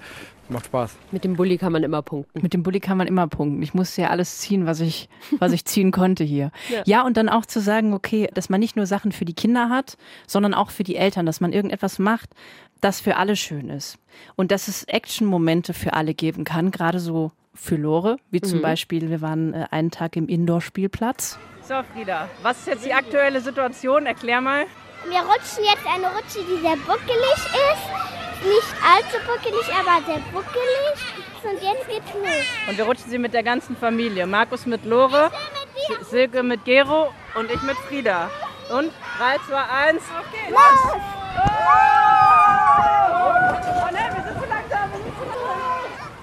macht 0.50 0.67
Spaß. 0.67 0.97
Mit 1.11 1.25
dem 1.25 1.37
Bulli 1.37 1.59
kann 1.59 1.73
man 1.73 1.83
immer 1.83 2.02
punkten. 2.02 2.40
Mit 2.43 2.52
dem 2.55 2.62
Bulli 2.62 2.81
kann 2.81 2.97
man 2.99 3.07
immer 3.07 3.26
punkten. 3.26 3.62
Ich 3.62 3.75
musste 3.75 4.02
ja 4.02 4.09
alles 4.11 4.38
ziehen, 4.38 4.67
was 4.67 4.81
ich, 4.81 5.09
was 5.38 5.52
ich 5.52 5.64
ziehen 5.64 5.90
konnte 5.93 6.25
hier. 6.25 6.50
Ja. 6.69 6.83
Ja. 6.87 7.02
und 7.07 7.17
dann 7.17 7.28
auch 7.28 7.47
zu 7.47 7.61
sagen, 7.61 7.93
okay, 7.95 8.28
dass 8.35 8.49
man 8.49 8.61
nicht 8.61 8.76
nur 8.76 8.87
Sachen 8.87 9.12
für 9.12 9.25
die 9.25 9.35
Kinder 9.35 9.69
hat, 9.69 9.97
sondern 10.26 10.55
auch 10.55 10.71
für 10.71 10.85
die 10.85 10.97
Eltern, 10.97 11.26
dass 11.26 11.40
man 11.40 11.52
irgendetwas 11.52 11.99
macht, 11.99 12.31
das 12.81 13.00
für 13.00 13.17
alle 13.17 13.37
schön 13.37 13.69
ist. 13.71 13.99
Und 14.37 14.50
dass 14.50 14.69
es 14.69 14.85
Action-Momente 14.85 15.75
für 15.75 15.95
alle 15.95 16.14
geben 16.14 16.45
kann, 16.45 16.71
gerade 16.71 17.00
so 17.00 17.33
für 17.55 17.76
Lore, 17.76 18.19
wie 18.31 18.40
zum 18.40 18.59
Mhm. 18.59 18.62
Beispiel, 18.62 19.11
wir 19.11 19.21
waren 19.21 19.52
äh, 19.55 19.67
einen 19.71 19.90
Tag 19.90 20.14
im 20.17 20.28
Indoor-Spielplatz. 20.28 21.38
So, 21.62 21.75
Frieda, 21.95 22.28
was 22.43 22.59
ist 22.61 22.67
jetzt 22.69 22.85
die 22.87 22.93
aktuelle 22.95 23.40
Situation? 23.40 24.07
Erklär 24.07 24.40
mal. 24.40 24.64
Wir 25.09 25.19
rutschen 25.21 25.64
jetzt 25.64 25.87
eine 25.87 26.07
Rutsche, 26.07 26.40
die 26.49 26.61
sehr 26.61 26.76
buckelig 26.76 27.37
ist. 27.37 28.18
Nicht 28.42 28.75
allzu 28.83 29.18
buckelig, 29.26 29.66
aber 29.75 30.04
sehr 30.07 30.21
buckelig. 30.33 30.97
Und 31.42 31.62
jetzt 31.62 31.88
geht's 31.88 32.14
los. 32.14 32.68
Und 32.68 32.78
wir 32.78 32.85
rutschen 32.85 33.11
sie 33.11 33.18
mit 33.18 33.33
der 33.33 33.42
ganzen 33.42 33.76
Familie. 33.76 34.26
Markus 34.26 34.66
mit 34.66 34.85
Lore, 34.85 35.30
Silke 36.11 36.42
mit 36.42 36.64
Gero 36.64 37.12
und 37.35 37.50
ich 37.50 37.62
mit 37.62 37.76
Frieda. 37.88 38.30
Und 38.71 38.92
3, 39.18 39.37
2, 39.49 39.57
1. 39.57 40.02
Okay, 40.18 40.50
los! 40.50 41.02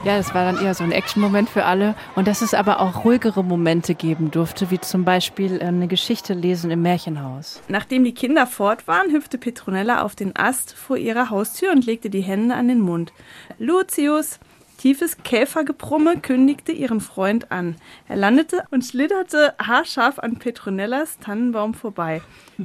Ja, 0.05 0.17
das 0.17 0.35
war 0.35 0.45
dann 0.45 0.63
eher 0.63 0.75
so 0.75 0.83
ein 0.83 0.91
Action-Moment 0.91 1.49
für 1.49 1.65
alle. 1.65 1.95
Und 2.15 2.27
dass 2.27 2.43
es 2.43 2.53
aber 2.53 2.79
auch 2.79 3.05
ruhigere 3.05 3.43
Momente 3.43 3.95
geben 3.95 4.29
durfte, 4.29 4.69
wie 4.69 4.79
zum 4.79 5.03
Beispiel 5.03 5.59
eine 5.63 5.87
Geschichte 5.87 6.35
lesen 6.35 6.69
im 6.69 6.83
Märchenhaus. 6.83 7.59
Nachdem 7.69 8.03
die 8.03 8.13
Kinder 8.13 8.45
fort 8.45 8.87
waren, 8.87 9.11
hüpfte 9.11 9.39
Petronella 9.39 10.03
auf 10.03 10.15
den 10.15 10.35
Ast 10.35 10.75
vor 10.75 10.97
ihrer 10.97 11.31
Haustür 11.31 11.71
und 11.71 11.87
legte 11.87 12.11
die 12.11 12.21
Hände 12.21 12.53
an 12.53 12.67
den 12.67 12.81
Mund. 12.81 13.13
Lucius, 13.57 14.39
tiefes 14.77 15.17
Käfergebrumme 15.23 16.19
kündigte 16.19 16.71
ihren 16.71 17.01
Freund 17.01 17.51
an. 17.51 17.75
Er 18.07 18.17
landete 18.17 18.63
und 18.69 18.85
schlitterte 18.85 19.55
haarscharf 19.59 20.19
an 20.19 20.37
Petronellas 20.37 21.17
Tannenbaum 21.17 21.73
vorbei. 21.73 22.21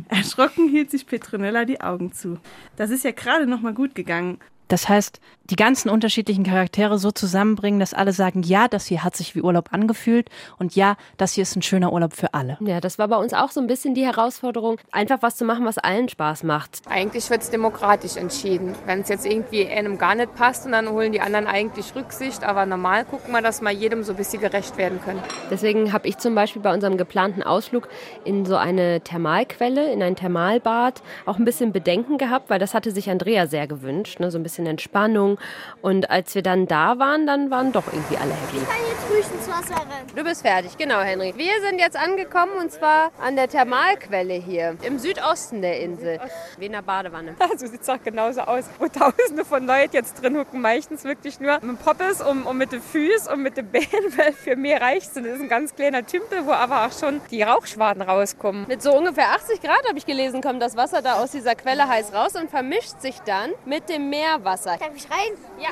Erschrocken 0.08 0.68
hielt 0.68 0.90
sich 0.90 1.06
Petronella 1.06 1.64
die 1.64 1.80
Augen 1.80 2.12
zu. 2.12 2.36
Das 2.76 2.90
ist 2.90 3.02
ja 3.02 3.12
gerade 3.12 3.46
noch 3.46 3.62
mal 3.62 3.72
gut 3.72 3.94
gegangen. 3.94 4.40
Das 4.70 4.88
heißt, 4.88 5.20
die 5.50 5.56
ganzen 5.56 5.90
unterschiedlichen 5.90 6.44
Charaktere 6.44 6.98
so 6.98 7.10
zusammenbringen, 7.10 7.80
dass 7.80 7.92
alle 7.92 8.12
sagen, 8.12 8.42
ja, 8.44 8.68
das 8.68 8.86
hier 8.86 9.02
hat 9.02 9.16
sich 9.16 9.34
wie 9.34 9.42
Urlaub 9.42 9.70
angefühlt 9.72 10.30
und 10.58 10.76
ja, 10.76 10.96
das 11.16 11.32
hier 11.32 11.42
ist 11.42 11.56
ein 11.56 11.62
schöner 11.62 11.92
Urlaub 11.92 12.14
für 12.14 12.34
alle. 12.34 12.56
Ja, 12.60 12.80
das 12.80 12.98
war 12.98 13.08
bei 13.08 13.16
uns 13.16 13.34
auch 13.34 13.50
so 13.50 13.60
ein 13.60 13.66
bisschen 13.66 13.94
die 13.94 14.04
Herausforderung, 14.04 14.78
einfach 14.92 15.22
was 15.22 15.36
zu 15.36 15.44
machen, 15.44 15.64
was 15.64 15.78
allen 15.78 16.08
Spaß 16.08 16.44
macht. 16.44 16.82
Eigentlich 16.88 17.28
wird 17.30 17.42
es 17.42 17.50
demokratisch 17.50 18.16
entschieden. 18.16 18.76
Wenn 18.86 19.00
es 19.00 19.08
jetzt 19.08 19.26
irgendwie 19.26 19.66
einem 19.66 19.98
gar 19.98 20.14
nicht 20.14 20.36
passt 20.36 20.66
und 20.66 20.72
dann 20.72 20.88
holen 20.88 21.10
die 21.10 21.20
anderen 21.20 21.48
eigentlich 21.48 21.96
Rücksicht, 21.96 22.44
aber 22.44 22.64
normal 22.64 23.04
gucken 23.04 23.32
wir, 23.32 23.42
dass 23.42 23.60
wir 23.60 23.72
jedem 23.72 24.04
so 24.04 24.12
ein 24.12 24.16
bisschen 24.16 24.40
gerecht 24.40 24.76
werden 24.76 25.00
können. 25.04 25.20
Deswegen 25.50 25.92
habe 25.92 26.06
ich 26.06 26.18
zum 26.18 26.36
Beispiel 26.36 26.62
bei 26.62 26.72
unserem 26.72 26.96
geplanten 26.96 27.42
Ausflug 27.42 27.88
in 28.24 28.46
so 28.46 28.54
eine 28.54 29.00
Thermalquelle, 29.00 29.92
in 29.92 30.00
ein 30.00 30.14
Thermalbad, 30.14 31.02
auch 31.26 31.38
ein 31.38 31.44
bisschen 31.44 31.72
Bedenken 31.72 32.18
gehabt, 32.18 32.50
weil 32.50 32.60
das 32.60 32.72
hatte 32.72 32.92
sich 32.92 33.10
Andrea 33.10 33.48
sehr 33.48 33.66
gewünscht, 33.66 34.20
ne? 34.20 34.30
so 34.30 34.38
ein 34.38 34.44
bisschen 34.44 34.59
Entspannung. 34.66 35.38
Und 35.82 36.10
als 36.10 36.34
wir 36.34 36.42
dann 36.42 36.66
da 36.66 36.98
waren, 36.98 37.26
dann 37.26 37.50
waren 37.50 37.72
doch 37.72 37.86
irgendwie 37.92 38.16
alle 38.16 38.32
happy. 38.32 38.58
Ich 38.58 38.68
kann 38.68 38.76
jetzt 38.88 39.10
ruhig 39.10 39.38
ins 39.38 39.48
Wasser 39.48 39.80
rennen. 39.80 40.06
Du 40.14 40.24
bist 40.24 40.42
fertig, 40.42 40.76
genau, 40.76 41.00
Henry. 41.00 41.32
Wir 41.36 41.60
sind 41.60 41.78
jetzt 41.78 41.96
angekommen 41.96 42.52
und 42.60 42.72
zwar 42.72 43.10
an 43.20 43.36
der 43.36 43.48
Thermalquelle 43.48 44.34
hier 44.34 44.76
im 44.82 44.98
Südosten 44.98 45.62
der 45.62 45.80
Insel. 45.80 46.20
Wie 46.58 46.66
in 46.66 46.72
der 46.72 46.82
Badewanne. 46.82 47.34
So 47.60 47.66
sieht 47.66 47.82
es 47.82 47.88
auch 47.90 48.02
genauso 48.02 48.42
aus. 48.42 48.64
Wo 48.78 48.86
tausende 48.86 49.44
von 49.44 49.66
Leuten 49.66 49.90
jetzt 49.92 50.22
drin 50.22 50.38
hucken, 50.38 50.60
meistens 50.60 51.04
wirklich 51.04 51.40
nur 51.40 51.54
mit 51.54 51.62
dem 51.62 51.76
Poppes 51.76 52.22
und, 52.22 52.44
und 52.44 52.56
mit 52.56 52.72
den 52.72 52.80
Füßen 52.80 53.32
und 53.32 53.42
mit 53.42 53.56
den 53.56 53.70
Beinen, 53.70 53.86
weil 54.16 54.32
für 54.32 54.56
mehr 54.56 54.80
reicht 54.80 55.08
es. 55.08 55.14
Das 55.14 55.24
ist 55.24 55.40
ein 55.40 55.48
ganz 55.48 55.74
kleiner 55.74 56.06
Tümpel, 56.06 56.46
wo 56.46 56.52
aber 56.52 56.86
auch 56.86 56.92
schon 56.92 57.20
die 57.30 57.42
Rauchschwaden 57.42 58.02
rauskommen. 58.02 58.66
Mit 58.68 58.82
so 58.82 58.96
ungefähr 58.96 59.32
80 59.32 59.60
Grad, 59.60 59.86
habe 59.88 59.98
ich 59.98 60.06
gelesen, 60.06 60.40
kommt 60.40 60.62
das 60.62 60.76
Wasser 60.76 61.02
da 61.02 61.14
aus 61.14 61.32
dieser 61.32 61.54
Quelle 61.54 61.88
heiß 61.88 62.12
raus 62.14 62.34
und 62.36 62.50
vermischt 62.50 63.00
sich 63.00 63.18
dann 63.20 63.50
mit 63.64 63.88
dem 63.88 64.10
Meerwasser. 64.10 64.49
Darf 64.80 64.96
ich 64.96 65.08
rein? 65.10 65.32
Ja. 65.58 65.68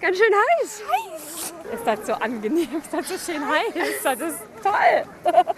Ganz 0.00 0.16
schön 0.18 0.32
heiß. 0.34 0.82
heiß. 0.90 1.54
Ist 1.74 1.86
das 1.86 2.06
so 2.06 2.14
angenehm? 2.14 2.78
Ist 2.78 2.92
das 2.92 3.08
so 3.08 3.32
schön 3.32 3.46
heiß? 3.46 4.02
Das 4.02 4.20
ist 4.20 4.38
toll. 4.62 5.04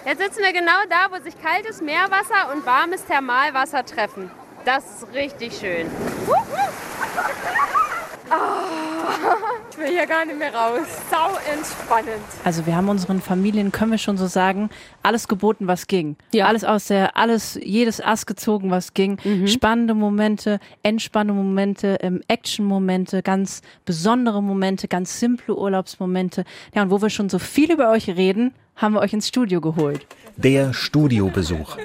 Jetzt 0.04 0.20
sitzen 0.20 0.42
wir 0.42 0.52
genau 0.52 0.84
da, 0.90 1.10
wo 1.10 1.22
sich 1.22 1.40
kaltes 1.40 1.80
Meerwasser 1.80 2.52
und 2.52 2.66
warmes 2.66 3.04
Thermalwasser 3.06 3.86
treffen. 3.86 4.30
Das 4.64 4.84
ist 4.84 5.14
richtig 5.14 5.56
schön. 5.58 5.90
Ich 9.72 9.78
will 9.78 9.88
hier 9.88 10.06
gar 10.06 10.26
nicht 10.26 10.38
mehr 10.38 10.54
raus. 10.54 10.86
Sau 11.10 11.30
entspannend. 11.50 12.22
Also 12.44 12.66
wir 12.66 12.76
haben 12.76 12.90
unseren 12.90 13.22
Familien, 13.22 13.72
können 13.72 13.90
wir 13.90 13.96
schon 13.96 14.18
so 14.18 14.26
sagen, 14.26 14.68
alles 15.02 15.28
geboten, 15.28 15.66
was 15.66 15.86
ging. 15.86 16.16
Ja. 16.34 16.44
Alles 16.46 16.62
aus 16.62 16.88
der, 16.88 17.16
alles, 17.16 17.58
jedes 17.62 17.98
Ass 17.98 18.26
gezogen, 18.26 18.70
was 18.70 18.92
ging. 18.92 19.16
Spannende 19.46 19.94
Momente, 19.94 20.60
entspannende 20.82 21.42
Momente, 21.42 21.96
ähm, 22.02 22.20
Action-Momente, 22.28 23.22
ganz 23.22 23.62
besondere 23.86 24.42
Momente, 24.42 24.88
ganz 24.88 25.18
simple 25.18 25.56
Urlaubsmomente. 25.56 26.44
Ja, 26.74 26.82
und 26.82 26.90
wo 26.90 27.00
wir 27.00 27.08
schon 27.08 27.30
so 27.30 27.38
viel 27.38 27.72
über 27.72 27.90
euch 27.90 28.10
reden, 28.10 28.52
haben 28.82 28.94
wir 28.94 29.00
euch 29.00 29.12
ins 29.12 29.28
Studio 29.28 29.60
geholt. 29.60 30.06
Der 30.36 30.72
Studiobesuch. 30.72 31.76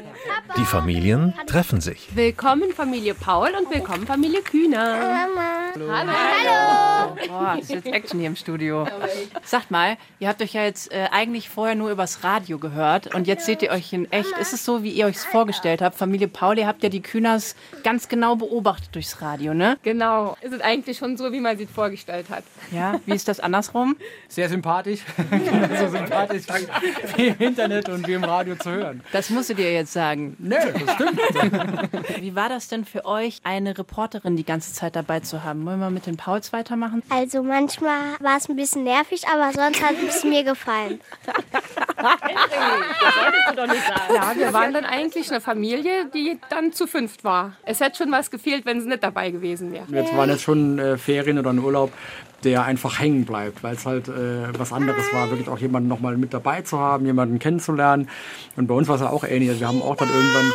Die 0.57 0.65
Familien 0.65 1.33
treffen 1.45 1.81
sich. 1.81 2.09
Willkommen 2.15 2.71
Familie 2.73 3.13
Paul 3.13 3.49
und 3.49 3.69
willkommen 3.73 4.07
Familie 4.07 4.41
Kühner. 4.41 4.97
Mama. 4.97 5.57
Hallo. 5.75 5.91
Hallo. 5.91 7.17
Boah, 7.27 7.55
das 7.57 7.65
ist 7.65 7.69
jetzt 7.69 7.87
Action 7.87 8.19
hier 8.19 8.27
im 8.27 8.35
Studio. 8.35 8.87
Sagt 9.43 9.69
mal, 9.69 9.97
ihr 10.19 10.27
habt 10.27 10.41
euch 10.41 10.53
ja 10.53 10.63
jetzt 10.63 10.91
äh, 10.91 11.07
eigentlich 11.11 11.49
vorher 11.49 11.75
nur 11.75 11.91
übers 11.91 12.23
Radio 12.23 12.57
gehört 12.57 13.13
und 13.13 13.27
jetzt 13.27 13.45
seht 13.45 13.61
ihr 13.61 13.69
euch 13.69 13.93
in 13.93 14.11
echt. 14.11 14.31
Ist 14.39 14.53
es 14.53 14.65
so, 14.65 14.83
wie 14.83 14.89
ihr 14.89 15.05
euch 15.05 15.17
es 15.17 15.25
vorgestellt 15.25 15.81
habt? 15.81 15.97
Familie 15.97 16.27
Paul, 16.27 16.57
ihr 16.57 16.67
habt 16.67 16.81
ja 16.81 16.89
die 16.89 17.01
Kühners 17.01 17.55
ganz 17.83 18.07
genau 18.07 18.35
beobachtet 18.35 18.95
durchs 18.95 19.21
Radio, 19.21 19.53
ne? 19.53 19.77
Genau, 19.83 20.37
ist 20.41 20.53
es 20.53 20.61
eigentlich 20.61 20.97
schon 20.97 21.17
so, 21.17 21.31
wie 21.31 21.39
man 21.39 21.57
sich 21.57 21.69
vorgestellt 21.69 22.27
hat. 22.29 22.43
Ja, 22.71 22.99
wie 23.05 23.13
ist 23.13 23.27
das 23.27 23.39
andersrum? 23.39 23.95
Sehr 24.27 24.49
sympathisch. 24.49 25.01
so 25.79 25.87
sympathisch 25.89 26.45
wie 27.15 27.27
im 27.27 27.39
Internet 27.39 27.89
und 27.89 28.07
wie 28.07 28.13
im 28.13 28.23
Radio 28.23 28.55
zu 28.55 28.71
hören. 28.71 29.01
Das 29.11 29.29
musstet 29.29 29.59
ihr 29.59 29.73
jetzt 29.73 29.93
sagen. 29.93 30.35
Nö, 30.39 30.55
das 30.55 30.95
stimmt. 30.95 31.19
Wie 32.21 32.35
war 32.35 32.49
das 32.49 32.67
denn 32.67 32.85
für 32.85 33.05
euch, 33.05 33.39
eine 33.43 33.77
Reporterin 33.77 34.35
die 34.35 34.43
ganze 34.43 34.73
Zeit 34.73 34.95
dabei 34.95 35.19
zu 35.19 35.43
haben? 35.43 35.65
Wollen 35.65 35.79
wir 35.79 35.89
mit 35.89 36.05
den 36.05 36.17
Pauls 36.17 36.53
weitermachen? 36.53 37.03
Also 37.09 37.43
manchmal 37.43 38.15
war 38.19 38.37
es 38.37 38.49
ein 38.49 38.55
bisschen 38.55 38.83
nervig, 38.83 39.27
aber 39.27 39.51
sonst 39.53 39.81
hat 39.81 39.95
es 40.07 40.23
mir 40.23 40.43
gefallen. 40.43 40.99
Ja, 44.13 44.33
wir 44.35 44.53
waren 44.53 44.73
dann 44.73 44.85
eigentlich 44.85 45.29
eine 45.31 45.41
Familie, 45.41 46.05
die 46.13 46.39
dann 46.49 46.71
zu 46.71 46.87
fünft 46.87 47.23
war. 47.23 47.53
Es 47.65 47.79
hätte 47.79 47.97
schon 47.97 48.11
was 48.11 48.29
gefehlt, 48.31 48.65
wenn 48.65 48.81
sie 48.81 48.87
nicht 48.87 49.03
dabei 49.03 49.31
gewesen 49.31 49.71
wäre. 49.71 49.85
Jetzt 49.89 50.15
waren 50.15 50.29
jetzt 50.29 50.43
schon 50.43 50.79
äh, 50.79 50.97
Ferien 50.97 51.39
oder 51.39 51.51
ein 51.51 51.59
Urlaub, 51.59 51.91
der 52.43 52.63
einfach 52.63 52.99
hängen 52.99 53.25
bleibt, 53.25 53.63
weil 53.63 53.75
es 53.75 53.85
halt 53.85 54.07
äh, 54.07 54.57
was 54.57 54.71
anderes 54.71 55.11
war, 55.11 55.29
wirklich 55.29 55.49
auch 55.49 55.57
jemanden 55.57 55.89
nochmal 55.89 56.17
mit 56.17 56.33
dabei 56.33 56.61
zu 56.61 56.79
haben, 56.79 57.05
jemanden 57.05 57.39
kennenzulernen. 57.39 58.09
Und 58.55 58.67
bei 58.67 58.75
uns 58.75 58.87
war 58.87 58.95
es 58.95 59.01
ja 59.01 59.09
auch 59.09 59.23
ähnlich. 59.23 59.59
Wir 59.59 59.67
haben 59.67 59.81
auch 59.81 59.95
dann 59.95 60.09
irgendwann 60.09 60.53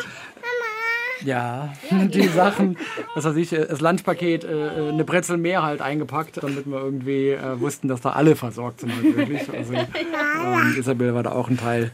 ja, 1.25 1.73
die 1.91 2.29
Sachen, 2.29 2.77
was 3.15 3.25
weiß 3.25 3.37
ich, 3.37 3.53
äh, 3.53 3.67
das 3.67 3.81
Lunchpaket, 3.81 4.45
äh, 4.45 4.91
eine 4.93 5.05
Brezel 5.05 5.37
mehr 5.37 5.63
halt 5.63 5.81
eingepackt, 5.81 6.43
damit 6.43 6.67
wir 6.67 6.79
irgendwie 6.81 7.31
äh, 7.31 7.61
wussten, 7.61 7.89
dass 7.89 8.01
da 8.01 8.11
alle 8.11 8.37
versorgt 8.37 8.81
sind 8.81 9.17
wirklich. 9.17 9.43
Also, 9.53 9.73
und 10.55 10.79
Isabel 10.79 11.15
war 11.15 11.23
da 11.23 11.33
auch 11.33 11.49
ein 11.49 11.57
Teil 11.57 11.91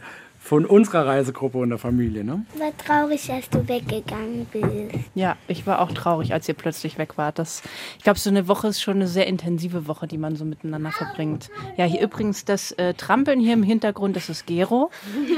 von 0.49 0.65
unserer 0.65 1.05
Reisegruppe 1.05 1.59
und 1.59 1.69
der 1.69 1.77
Familie, 1.77 2.23
ne? 2.23 2.43
War 2.57 2.75
traurig, 2.75 3.27
dass 3.27 3.47
du 3.51 3.67
weggegangen 3.67 4.47
bist. 4.51 5.05
Ja, 5.13 5.37
ich 5.47 5.67
war 5.67 5.79
auch 5.79 5.91
traurig, 5.91 6.33
als 6.33 6.49
ihr 6.49 6.55
plötzlich 6.55 6.97
weg 6.97 7.19
wart. 7.19 7.37
Das, 7.37 7.61
ich 7.99 8.03
glaube, 8.03 8.17
so 8.17 8.31
eine 8.31 8.47
Woche 8.47 8.69
ist 8.69 8.81
schon 8.81 8.95
eine 8.95 9.07
sehr 9.07 9.27
intensive 9.27 9.87
Woche, 9.87 10.07
die 10.07 10.17
man 10.17 10.35
so 10.35 10.45
miteinander 10.45 10.89
verbringt. 10.89 11.51
Ja, 11.77 11.85
hier 11.85 12.01
übrigens 12.01 12.45
das 12.45 12.71
äh, 12.71 12.95
Trampeln 12.95 13.39
hier 13.39 13.53
im 13.53 13.61
Hintergrund, 13.61 14.15
das 14.15 14.27
ist 14.27 14.47
Gero. 14.47 14.89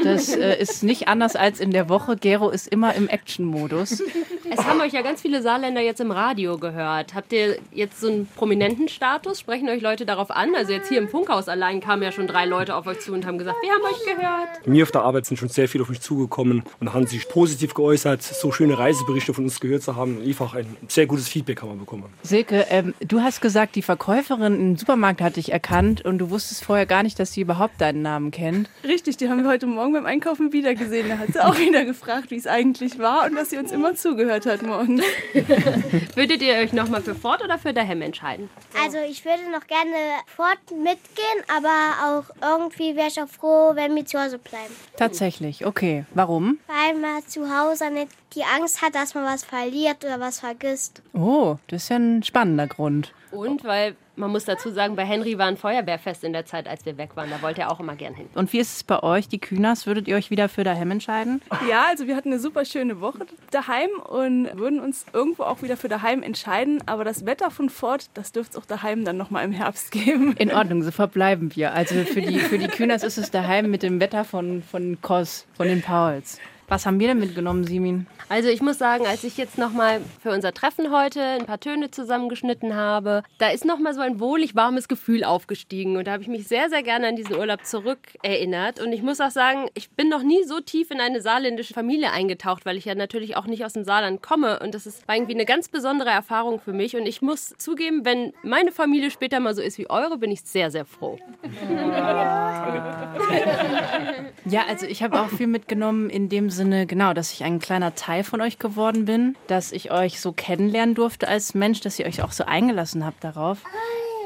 Das 0.06 0.34
äh, 0.34 0.58
ist 0.58 0.82
nicht 0.82 1.10
anders 1.10 1.36
als 1.36 1.60
in 1.60 1.72
der 1.72 1.90
Woche. 1.90 2.16
Gero 2.16 2.50
ist 2.50 2.70
immer 2.70 2.96
im 2.96 3.10
Action-Modus. 3.10 4.02
Es 4.50 4.66
haben 4.66 4.80
euch 4.80 4.94
ja 4.94 5.02
ganz 5.02 5.22
viele 5.22 5.42
Saarländer 5.42 5.82
jetzt 5.82 6.00
im 6.00 6.12
Radio 6.12 6.58
gehört. 6.58 7.16
Habt 7.16 7.34
ihr 7.34 7.58
jetzt 7.74 8.00
so 8.00 8.08
einen 8.08 8.28
prominenten 8.28 8.88
Status? 8.88 9.42
Sprechen 9.42 9.68
euch 9.68 9.82
Leute 9.82 10.06
darauf 10.06 10.32
an? 10.32 10.56
Also 10.56 10.72
jetzt 10.72 10.88
hier 10.88 11.00
im 11.00 11.10
Funkhaus 11.10 11.50
allein 11.50 11.82
kamen 11.82 12.02
ja 12.02 12.14
schon 12.14 12.28
drei 12.28 12.46
Leute 12.46 12.78
auf 12.78 12.88
euch 12.88 13.02
zu 13.02 13.12
und 13.12 13.26
haben 13.26 13.38
gesagt, 13.38 13.58
wir 13.62 13.72
haben 13.72 13.84
euch 13.84 14.06
gehört. 14.06 14.68
Mir 14.68 14.84
auf 14.84 14.92
der 14.92 15.01
Arbeit 15.02 15.26
sind 15.26 15.38
schon 15.38 15.50
sehr 15.50 15.68
viele 15.68 15.84
auf 15.84 15.90
mich 15.90 16.02
zugekommen 16.02 16.64
und 16.80 16.94
haben 16.94 17.08
sich 17.08 17.28
positiv 17.28 17.74
geäußert, 17.74 18.22
so 18.22 18.52
schöne 18.52 18.78
Reiseberichte 18.78 19.34
von 19.34 19.46
uns 19.46 19.60
gehört 19.60 19.84
zu 19.84 19.96
haben. 19.96 20.22
Einfach 20.22 20.54
ein 20.54 20.78
sehr 20.88 21.06
gutes 21.06 21.28
Feedback 21.28 21.62
haben 21.62 21.72
wir 21.72 21.78
bekommen. 21.78 22.06
Silke, 22.24 22.66
ähm, 22.70 22.94
du 23.00 23.22
hast 23.22 23.42
gesagt, 23.42 23.76
die 23.76 23.82
Verkäuferin 23.82 24.60
im 24.60 24.78
Supermarkt 24.78 25.22
hat 25.22 25.36
dich 25.36 25.52
erkannt 25.52 26.04
und 26.06 26.18
du 26.18 26.30
wusstest 26.30 26.64
vorher 26.64 26.86
gar 26.86 27.04
nicht, 27.04 27.20
dass 27.20 27.34
sie 27.34 27.42
überhaupt 27.42 27.80
deinen 27.80 28.02
Namen 28.02 28.32
kennt. 28.32 28.70
Richtig, 28.84 29.18
die 29.18 29.30
haben 29.30 29.44
wir 29.44 29.50
heute 29.50 29.68
Morgen 29.68 29.94
beim 29.94 30.06
Einkaufen 30.06 30.54
wieder 30.54 30.76
gesehen. 30.76 31.10
Da 31.10 31.18
hat 31.18 31.34
sie 31.34 31.44
auch 31.44 31.58
wieder 31.58 31.86
gefragt, 31.86 32.32
wie 32.32 32.38
es 32.38 32.48
eigentlich 32.48 33.00
war 33.00 33.26
und 33.26 33.36
dass 33.36 33.50
sie 33.50 33.58
uns 33.58 33.72
immer 33.72 33.96
zugehört 33.96 34.46
hat 34.46 34.62
morgens. 34.64 35.04
Würdet 36.16 36.42
ihr 36.42 36.56
euch 36.56 36.74
nochmal 36.74 37.02
für 37.02 37.16
Ford 37.16 37.44
oder 37.44 37.58
für 37.58 37.74
Dahem 37.74 38.02
entscheiden? 38.02 38.50
Also 38.84 38.98
ich 39.10 39.24
würde 39.26 39.50
noch 39.52 39.68
gerne 39.68 39.96
fort 40.26 40.60
mitgehen, 40.72 41.44
aber 41.48 41.70
auch 42.06 42.60
irgendwie 42.60 42.96
wäre 42.96 43.08
ich 43.08 43.22
auch 43.22 43.28
froh, 43.28 43.72
wenn 43.76 43.96
wir 43.96 44.06
zu 44.06 44.20
Hause 44.20 44.38
bleiben. 44.38 44.74
Tatsächlich, 44.98 45.66
okay. 45.66 46.06
Warum? 46.14 46.60
Weil 46.68 47.00
man 47.00 47.26
zu 47.28 47.50
Hause 47.50 47.92
nicht 47.92 48.12
die 48.36 48.44
Angst 48.44 48.82
hat, 48.82 48.96
dass 48.96 49.16
man 49.16 49.24
was 49.24 49.44
verliert 49.44 50.04
oder 50.06 50.20
was 50.20 50.40
vergisst. 50.40 51.02
Oh, 51.14 51.58
das 51.68 51.84
ist 51.84 51.90
ja 51.90 51.98
ein 51.98 52.24
spannender 52.24 52.68
Grund. 52.68 53.14
Und 53.32 53.64
weil 53.64 53.96
Man 54.16 54.32
muss 54.32 54.46
dazu 54.46 54.72
sagen, 54.72 54.96
bei 54.96 55.06
Henry 55.06 55.38
war 55.38 55.48
ein 55.48 55.58
Feuerwehrfest 55.58 56.24
in 56.24 56.34
der 56.34 56.46
Zeit, 56.46 56.68
als 56.68 56.86
wir 56.86 56.98
weg 56.98 57.16
waren. 57.16 57.30
Da 57.30 57.42
wollte 57.42 57.62
er 57.62 57.72
auch 57.72 57.80
immer 57.80 57.96
gern 57.96 58.14
hin. 58.14 58.28
Und 58.36 58.52
wie 58.52 58.60
ist 58.60 58.76
es 58.76 58.84
bei 58.84 59.02
euch, 59.02 59.28
die 59.28 59.40
Kühners? 59.40 59.88
Würdet 59.88 60.08
ihr 60.08 60.16
euch 60.16 60.30
wieder 60.30 60.50
für 60.50 60.64
daheim 60.64 60.92
entscheiden? 60.92 61.42
Ja, 61.70 61.86
also 61.90 62.08
wir 62.08 62.16
hatten 62.16 62.30
eine 62.30 62.40
super 62.40 62.66
schöne 62.66 63.00
Woche 63.00 63.26
daheim 63.52 63.90
und 64.10 64.50
würden 64.58 64.80
uns 64.80 65.06
irgendwo 65.14 65.44
auch 65.44 65.62
wieder 65.62 65.78
für 65.78 65.88
daheim 65.90 66.24
entscheiden. 66.24 66.84
Aber 66.88 67.04
das 67.04 67.26
Wetter 67.26 67.52
von 67.52 67.70
Ford, 67.70 68.10
das 68.14 68.32
dürfte 68.32 68.58
es 68.58 68.64
auch 68.64 68.66
daheim 68.66 69.06
dann 69.06 69.18
nochmal 69.18 69.46
im 69.46 69.52
Herbst 69.52 69.92
geben. 69.92 70.36
In 70.38 70.52
Ordnung, 70.52 70.84
so 70.84 70.92
verbleiben 70.92 71.56
wir. 71.56 71.74
Also 71.74 72.04
für 72.04 72.22
die, 72.22 72.40
für 72.40 72.58
die 72.58 72.68
Kühners 72.68 73.04
ist 73.04 73.18
es 73.18 73.32
daheim 73.32 73.72
mit 73.72 73.84
dem 73.84 74.00
Wetter 74.00 74.26
von, 74.26 74.62
von 74.64 74.98
Kos, 75.02 75.46
von 75.56 75.68
den 75.68 75.82
Pauls. 75.82 76.40
Was 76.72 76.86
haben 76.86 77.02
wir 77.02 77.10
denn 77.10 77.20
mitgenommen, 77.20 77.66
Simin? 77.66 78.08
Also 78.30 78.48
ich 78.48 78.62
muss 78.62 78.78
sagen, 78.78 79.06
als 79.06 79.26
ich 79.26 79.36
jetzt 79.36 79.58
nochmal 79.58 80.00
für 80.24 80.32
unser 80.32 80.54
Treffen 80.54 80.90
heute 80.90 81.22
ein 81.22 81.46
paar 81.46 81.60
Töne 81.60 81.92
zusammengeschnitten 81.92 82.78
habe, 82.78 83.24
da 83.40 83.50
ist 83.50 83.66
nochmal 83.66 83.94
so 83.94 84.00
ein 84.00 84.22
wohlig 84.22 84.56
warmes 84.56 84.88
Gefühl 84.88 85.26
aufgestiegen. 85.26 85.98
Und 85.98 86.08
da 86.08 86.14
habe 86.14 86.24
ich 86.24 86.30
mich 86.30 86.48
sehr, 86.48 86.70
sehr 86.70 86.82
gerne 86.82 87.10
an 87.10 87.18
diesen 87.18 87.36
Urlaub 87.36 87.66
zurückerinnert. 87.66 88.80
Und 88.80 88.94
ich 88.94 89.02
muss 89.02 89.20
auch 89.20 89.32
sagen, 89.32 89.68
ich 89.74 89.90
bin 89.90 90.08
noch 90.08 90.24
nie 90.24 90.46
so 90.46 90.62
tief 90.62 90.92
in 90.92 91.02
eine 91.02 91.20
saarländische 91.20 91.74
Familie 91.74 92.14
eingetaucht, 92.14 92.66
weil 92.66 92.78
ich 92.78 92.86
ja 92.86 92.96
natürlich 92.96 93.36
auch 93.36 93.48
nicht 93.48 93.66
aus 93.66 93.74
dem 93.74 93.84
Saarland 93.84 94.24
komme. 94.24 94.62
Und 94.62 94.74
das 94.74 94.86
ist 94.86 95.04
irgendwie 95.12 95.34
eine 95.34 95.44
ganz 95.44 95.68
besondere 95.68 96.12
Erfahrung 96.12 96.62
für 96.62 96.72
mich. 96.72 96.96
Und 96.96 97.06
ich 97.06 97.22
muss 97.22 97.54
zugeben, 97.58 98.06
wenn 98.06 98.32
meine 98.44 98.72
Familie 98.72 99.12
später 99.12 99.42
mal 99.42 99.54
so 99.54 99.62
ist 99.62 99.78
wie 99.78 99.90
eure, 99.90 100.18
bin 100.18 100.32
ich 100.32 100.44
sehr, 100.44 100.72
sehr 100.72 100.86
froh. 100.86 101.20
Ja, 104.46 104.66
also 104.68 104.88
ich 104.88 105.04
habe 105.04 105.22
auch 105.22 105.30
viel 105.30 105.48
mitgenommen 105.48 106.10
in 106.10 106.28
dem 106.28 106.50
Sinne, 106.50 106.61
genau, 106.70 107.14
dass 107.14 107.32
ich 107.34 107.44
ein 107.44 107.60
kleiner 107.60 107.96
Teil 107.96 108.24
von 108.24 108.42
euch 108.42 108.60
geworden 108.60 109.06
bin, 109.06 109.36
dass 109.48 109.72
ich 109.72 109.92
euch 109.92 110.22
so 110.22 110.32
kennenlernen 110.32 110.96
durfte 110.96 111.28
als 111.28 111.54
Mensch, 111.54 111.82
dass 111.82 111.98
ihr 112.00 112.06
euch 112.06 112.22
auch 112.22 112.32
so 112.32 112.46
eingelassen 112.46 113.06
habt 113.06 113.24
darauf. 113.24 113.60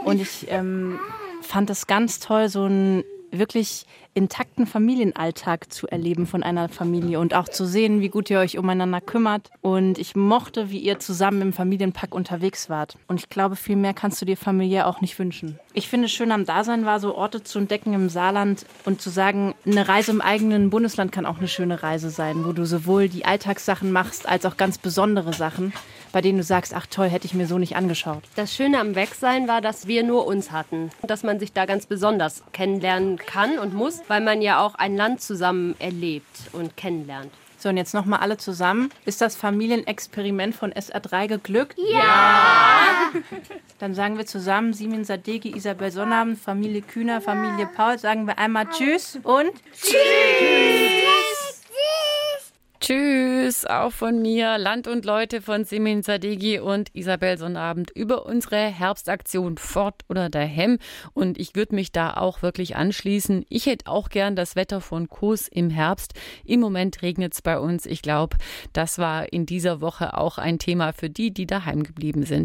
Und 0.04 0.22
ich 0.22 0.48
ähm, 0.50 1.00
fand 1.42 1.70
das 1.70 1.88
ganz 1.88 2.20
toll, 2.20 2.50
so 2.50 2.64
einen 2.64 3.04
wirklich 3.38 3.86
intakten 4.14 4.66
Familienalltag 4.66 5.72
zu 5.72 5.88
erleben 5.88 6.26
von 6.26 6.42
einer 6.42 6.70
Familie 6.70 7.20
und 7.20 7.34
auch 7.34 7.50
zu 7.50 7.66
sehen, 7.66 8.00
wie 8.02 8.10
gut 8.10 8.30
ihr 8.30 8.40
euch 8.40 8.58
umeinander 8.58 9.02
kümmert. 9.02 9.50
Und 9.62 9.98
ich 9.98 10.16
mochte, 10.16 10.72
wie 10.72 10.80
ihr 10.80 11.00
zusammen 11.00 11.42
im 11.42 11.54
Familienpack 11.54 12.16
unterwegs 12.16 12.70
wart. 12.70 12.98
Und 13.08 13.20
ich 13.20 13.30
glaube, 13.30 13.56
viel 13.56 13.76
mehr 13.76 13.94
kannst 13.94 14.22
du 14.22 14.26
dir 14.26 14.38
familiär 14.38 14.88
auch 14.88 15.02
nicht 15.02 15.20
wünschen. 15.20 15.60
Ich 15.74 15.90
finde, 15.90 16.08
schön 16.08 16.32
am 16.32 16.46
Dasein 16.46 16.86
war, 16.86 17.00
so 17.00 17.16
Orte 17.16 17.44
zu 17.44 17.60
entdecken 17.60 17.94
im 17.94 18.10
Saarland 18.10 18.66
und 18.86 19.02
zu 19.02 19.10
sagen, 19.10 19.54
eine 19.66 19.88
Reise 19.88 20.12
im 20.12 20.22
eigenen 20.22 20.70
Bundesland 20.70 21.12
kann 21.12 21.26
auch 21.26 21.38
eine 21.38 21.50
schöne 21.50 21.84
Reise 21.84 22.10
sein, 22.10 22.46
wo 22.46 22.54
du 22.54 22.66
sowohl 22.66 23.10
die 23.10 23.26
Alltagssachen 23.26 23.92
machst, 23.92 24.28
als 24.28 24.46
auch 24.46 24.56
ganz 24.56 24.78
besondere 24.78 25.34
Sachen, 25.34 25.74
bei 26.16 26.22
denen 26.22 26.38
du 26.38 26.46
sagst, 26.46 26.74
ach 26.74 26.86
toll, 26.86 27.10
hätte 27.10 27.26
ich 27.26 27.34
mir 27.34 27.46
so 27.46 27.58
nicht 27.58 27.76
angeschaut. 27.76 28.24
Das 28.38 28.54
Schöne 28.56 28.80
am 28.80 28.96
Wegsein 28.96 29.50
war, 29.50 29.60
dass 29.60 29.86
wir 29.86 30.02
nur 30.02 30.26
uns 30.26 30.50
hatten. 30.50 30.90
Dass 31.02 31.24
man 31.24 31.42
sich 31.42 31.52
da 31.52 31.66
ganz 31.66 31.88
besonders 31.88 32.42
kennenlernen 32.54 33.18
kann 33.18 33.60
und 33.60 33.74
muss, 33.74 34.00
weil 34.08 34.22
man 34.22 34.42
ja 34.42 34.66
auch 34.66 34.76
ein 34.76 34.96
Land 34.96 35.20
zusammen 35.20 35.76
erlebt 35.78 36.26
und 36.54 36.78
kennenlernt. 36.78 37.34
So, 37.58 37.68
und 37.68 37.76
jetzt 37.76 37.94
nochmal 37.94 38.22
alle 38.22 38.38
zusammen. 38.38 38.92
Ist 39.04 39.20
das 39.20 39.36
Familienexperiment 39.36 40.56
von 40.56 40.72
SR3 40.72 41.28
geglückt? 41.28 41.78
Ja! 41.92 43.12
Dann 43.80 43.94
sagen 43.94 44.18
wir 44.18 44.26
zusammen, 44.26 44.72
Simin 44.72 45.04
Sadegi, 45.04 45.54
Isabel 45.54 45.92
Sonnabend, 45.92 46.40
Familie 46.40 46.82
Kühner, 46.82 47.20
Familie 47.20 47.68
Paul, 47.76 48.00
sagen 48.00 48.26
wir 48.26 48.38
einmal 48.40 48.70
Tschüss 48.70 49.20
und 49.22 49.52
Tschüss, 49.74 50.95
auch 52.90 53.92
von 53.92 54.22
mir, 54.22 54.58
Land 54.58 54.88
und 54.88 55.06
Leute 55.06 55.42
von 55.42 55.66
Simin 55.66 56.04
Sadegi 56.04 56.60
und 56.60 56.94
Isabel 56.94 57.38
Sonnabend 57.38 57.92
über 57.92 58.26
unsere 58.26 58.58
Herbstaktion 58.58 59.58
Fort 59.58 60.04
oder 60.10 60.30
daheim. 60.30 60.78
Und 61.14 61.40
ich 61.40 61.56
würde 61.56 61.76
mich 61.76 61.92
da 61.92 62.14
auch 62.14 62.42
wirklich 62.42 62.76
anschließen. 62.76 63.46
Ich 63.50 63.66
hätte 63.66 63.88
auch 63.88 64.10
gern 64.10 64.36
das 64.36 64.56
Wetter 64.56 64.82
von 64.82 65.10
Kos 65.10 65.48
im 65.48 65.70
Herbst. 65.70 66.14
Im 66.44 66.60
Moment 66.60 67.02
regnet 67.02 67.34
es 67.34 67.42
bei 67.42 67.60
uns. 67.60 67.86
Ich 67.86 68.02
glaube, 68.02 68.38
das 68.74 69.00
war 69.00 69.32
in 69.32 69.46
dieser 69.46 69.82
Woche 69.82 70.18
auch 70.18 70.38
ein 70.38 70.60
Thema 70.60 70.94
für 70.94 71.10
die, 71.10 71.34
die 71.34 71.48
daheim 71.48 71.84
geblieben 71.84 72.24
sind. 72.24 72.44